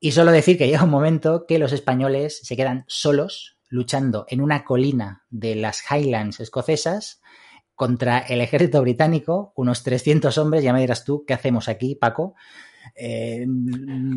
Y 0.00 0.12
solo 0.12 0.30
decir 0.32 0.58
que 0.58 0.66
llega 0.68 0.84
un 0.84 0.90
momento 0.90 1.46
que 1.46 1.58
los 1.58 1.72
españoles 1.72 2.40
se 2.42 2.56
quedan 2.56 2.84
solos 2.86 3.58
luchando 3.68 4.24
en 4.28 4.40
una 4.40 4.64
colina 4.64 5.24
de 5.30 5.54
las 5.54 5.82
Highlands 5.90 6.40
escocesas 6.40 7.20
contra 7.78 8.18
el 8.18 8.40
ejército 8.40 8.82
británico, 8.82 9.52
unos 9.54 9.84
300 9.84 10.36
hombres, 10.38 10.64
ya 10.64 10.72
me 10.72 10.80
dirás 10.80 11.04
tú, 11.04 11.24
¿qué 11.24 11.32
hacemos 11.32 11.68
aquí, 11.68 11.94
Paco? 11.94 12.34
Eh, 12.96 13.46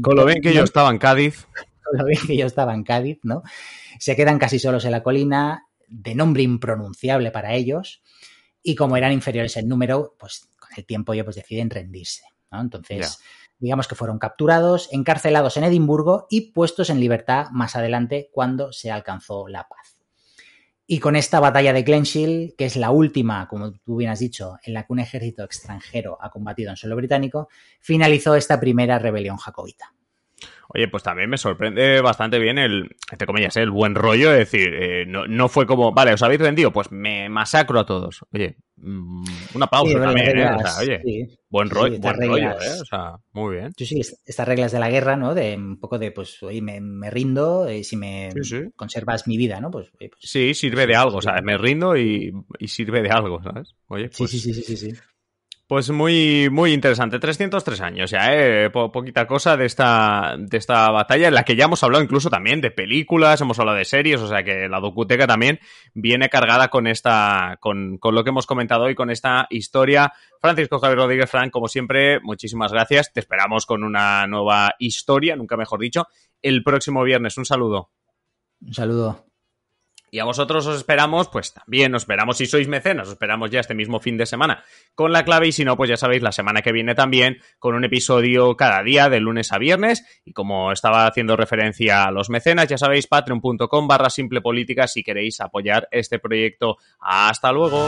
con 0.01 0.15
lo 0.15 0.25
bien 0.25 0.41
que 0.41 0.51
yo 0.51 0.63
estaba 0.63 0.89
en 0.89 0.97
Cádiz. 0.97 1.45
Con 1.83 1.99
lo 1.99 2.05
bien 2.05 2.21
que 2.25 2.35
yo 2.35 2.47
estaba 2.47 2.73
en 2.73 2.83
Cádiz, 2.83 3.19
¿no? 3.21 3.43
Se 3.99 4.15
quedan 4.15 4.39
casi 4.39 4.57
solos 4.57 4.83
en 4.85 4.91
la 4.91 5.03
colina, 5.03 5.67
de 5.87 6.15
nombre 6.15 6.41
impronunciable 6.41 7.29
para 7.29 7.53
ellos, 7.53 8.01
y 8.63 8.73
como 8.73 8.97
eran 8.97 9.11
inferiores 9.11 9.55
en 9.57 9.67
número, 9.67 10.15
pues 10.17 10.49
con 10.57 10.69
el 10.75 10.83
tiempo 10.83 11.13
ellos 11.13 11.25
pues, 11.25 11.35
deciden 11.35 11.69
rendirse, 11.69 12.23
¿no? 12.49 12.61
Entonces, 12.61 13.19
digamos 13.59 13.87
que 13.87 13.93
fueron 13.93 14.17
capturados, 14.17 14.89
encarcelados 14.91 15.55
en 15.57 15.65
Edimburgo 15.65 16.25
y 16.31 16.49
puestos 16.49 16.89
en 16.89 16.99
libertad 16.99 17.51
más 17.51 17.75
adelante 17.75 18.31
cuando 18.33 18.73
se 18.73 18.89
alcanzó 18.89 19.47
la 19.47 19.67
paz. 19.67 19.90
Y 20.91 20.99
con 20.99 21.15
esta 21.15 21.39
batalla 21.39 21.71
de 21.71 21.83
Glenshield, 21.83 22.57
que 22.57 22.65
es 22.65 22.75
la 22.75 22.91
última, 22.91 23.47
como 23.47 23.71
tú 23.71 23.95
bien 23.95 24.11
has 24.11 24.19
dicho, 24.19 24.57
en 24.61 24.73
la 24.73 24.85
que 24.85 24.91
un 24.91 24.99
ejército 24.99 25.41
extranjero 25.41 26.17
ha 26.19 26.29
combatido 26.29 26.69
en 26.69 26.75
suelo 26.75 26.97
británico, 26.97 27.47
finalizó 27.79 28.35
esta 28.35 28.59
primera 28.59 28.99
rebelión 28.99 29.37
jacobita. 29.37 29.93
Oye, 30.73 30.87
pues 30.87 31.03
también 31.03 31.29
me 31.29 31.37
sorprende 31.37 31.99
bastante 32.01 32.39
bien 32.39 32.57
el, 32.57 32.95
entre 33.11 33.27
comillas, 33.27 33.57
el 33.57 33.71
buen 33.71 33.93
rollo, 33.93 34.31
es 34.31 34.39
decir, 34.39 34.73
eh, 34.73 35.05
no, 35.05 35.49
fue 35.49 35.65
como, 35.65 35.91
vale, 35.91 36.13
os 36.13 36.23
habéis 36.23 36.39
rendido, 36.39 36.71
pues 36.71 36.91
me 36.91 37.27
masacro 37.27 37.79
a 37.79 37.85
todos. 37.85 38.23
Oye, 38.31 38.55
mm, 38.77 39.23
una 39.55 39.67
pausa 39.67 39.99
también, 39.99 40.39
¿eh? 40.39 40.49
O 40.49 40.59
sea, 40.59 40.77
oye, 40.79 41.27
buen, 41.49 41.69
rollo, 41.69 41.99
buen 41.99 42.15
rollo, 42.15 42.51
¿eh? 42.51 42.79
O 42.81 42.85
sea, 42.85 43.15
muy 43.33 43.55
bien. 43.55 43.73
Sí, 43.77 43.85
sí, 43.85 43.99
estas 44.25 44.47
reglas 44.47 44.71
de 44.71 44.79
la 44.79 44.89
guerra, 44.89 45.17
¿no? 45.17 45.35
De 45.35 45.55
un 45.55 45.77
poco 45.77 45.99
de, 45.99 46.11
pues, 46.11 46.41
oye, 46.43 46.61
me, 46.61 47.09
rindo 47.09 47.69
y 47.69 47.83
si 47.83 47.97
me 47.97 48.29
conservas 48.75 49.27
mi 49.27 49.35
vida, 49.35 49.59
¿no? 49.59 49.71
Pues, 49.71 49.91
pues 49.97 50.11
sí, 50.19 50.53
sirve 50.53 50.87
de 50.87 50.95
algo, 50.95 51.17
o 51.17 51.21
sea, 51.21 51.41
me 51.41 51.57
rindo 51.57 51.97
y, 51.97 52.31
y, 52.59 52.67
sirve 52.69 53.01
de 53.01 53.09
algo, 53.09 53.43
¿sabes? 53.43 53.75
Oye, 53.87 54.09
pues, 54.17 54.31
sí, 54.31 54.39
sí, 54.39 54.53
sí, 54.53 54.61
sí, 54.61 54.77
sí. 54.77 54.93
Pues 55.71 55.89
muy, 55.89 56.49
muy 56.51 56.73
interesante. 56.73 57.17
303 57.17 57.79
años 57.79 58.11
ya, 58.11 58.35
¿eh? 58.35 58.69
poquita 58.69 59.25
cosa 59.25 59.55
de 59.55 59.65
esta, 59.65 60.35
de 60.37 60.57
esta 60.57 60.91
batalla, 60.91 61.29
en 61.29 61.33
la 61.33 61.43
que 61.43 61.55
ya 61.55 61.63
hemos 61.63 61.81
hablado 61.81 62.03
incluso 62.03 62.29
también 62.29 62.59
de 62.59 62.71
películas, 62.71 63.39
hemos 63.39 63.57
hablado 63.57 63.77
de 63.77 63.85
series, 63.85 64.19
o 64.19 64.27
sea 64.27 64.43
que 64.43 64.67
la 64.67 64.81
docuteca 64.81 65.27
también 65.27 65.61
viene 65.93 66.27
cargada 66.27 66.67
con 66.67 66.87
esta, 66.87 67.57
con, 67.61 67.99
con 67.99 68.15
lo 68.15 68.25
que 68.25 68.31
hemos 68.31 68.47
comentado 68.47 68.83
hoy, 68.83 68.95
con 68.95 69.09
esta 69.11 69.47
historia. 69.49 70.11
Francisco 70.41 70.77
Javier 70.77 70.97
Rodríguez 70.97 71.29
Frank, 71.29 71.51
como 71.51 71.69
siempre, 71.69 72.19
muchísimas 72.19 72.73
gracias. 72.73 73.13
Te 73.13 73.21
esperamos 73.21 73.65
con 73.65 73.85
una 73.85 74.27
nueva 74.27 74.75
historia, 74.77 75.37
nunca 75.37 75.55
mejor 75.55 75.79
dicho, 75.79 76.05
el 76.41 76.63
próximo 76.63 77.01
viernes. 77.01 77.37
Un 77.37 77.45
saludo. 77.45 77.91
Un 78.59 78.73
saludo. 78.73 79.30
Y 80.13 80.19
a 80.19 80.25
vosotros 80.25 80.67
os 80.67 80.75
esperamos, 80.75 81.29
pues 81.29 81.53
también 81.53 81.95
os 81.95 82.03
esperamos 82.03 82.37
si 82.37 82.45
sois 82.45 82.67
mecenas, 82.67 83.07
os 83.07 83.13
esperamos 83.13 83.49
ya 83.49 83.61
este 83.61 83.73
mismo 83.73 84.01
fin 84.01 84.17
de 84.17 84.25
semana 84.25 84.61
con 84.93 85.13
la 85.13 85.23
clave 85.23 85.47
y 85.47 85.51
si 85.53 85.63
no, 85.63 85.77
pues 85.77 85.89
ya 85.89 85.95
sabéis, 85.95 86.21
la 86.21 86.33
semana 86.33 86.61
que 86.61 86.73
viene 86.73 86.95
también 86.95 87.37
con 87.59 87.75
un 87.75 87.85
episodio 87.85 88.57
cada 88.57 88.83
día 88.83 89.07
de 89.07 89.21
lunes 89.21 89.53
a 89.53 89.57
viernes 89.57 90.03
y 90.25 90.33
como 90.33 90.73
estaba 90.73 91.07
haciendo 91.07 91.37
referencia 91.37 92.03
a 92.03 92.11
los 92.11 92.29
mecenas, 92.29 92.67
ya 92.67 92.77
sabéis, 92.77 93.07
patreon.com 93.07 93.87
barra 93.87 94.09
simple 94.09 94.41
política 94.41 94.85
si 94.85 95.01
queréis 95.01 95.39
apoyar 95.39 95.87
este 95.91 96.19
proyecto. 96.19 96.77
Hasta 96.99 97.53
luego. 97.53 97.87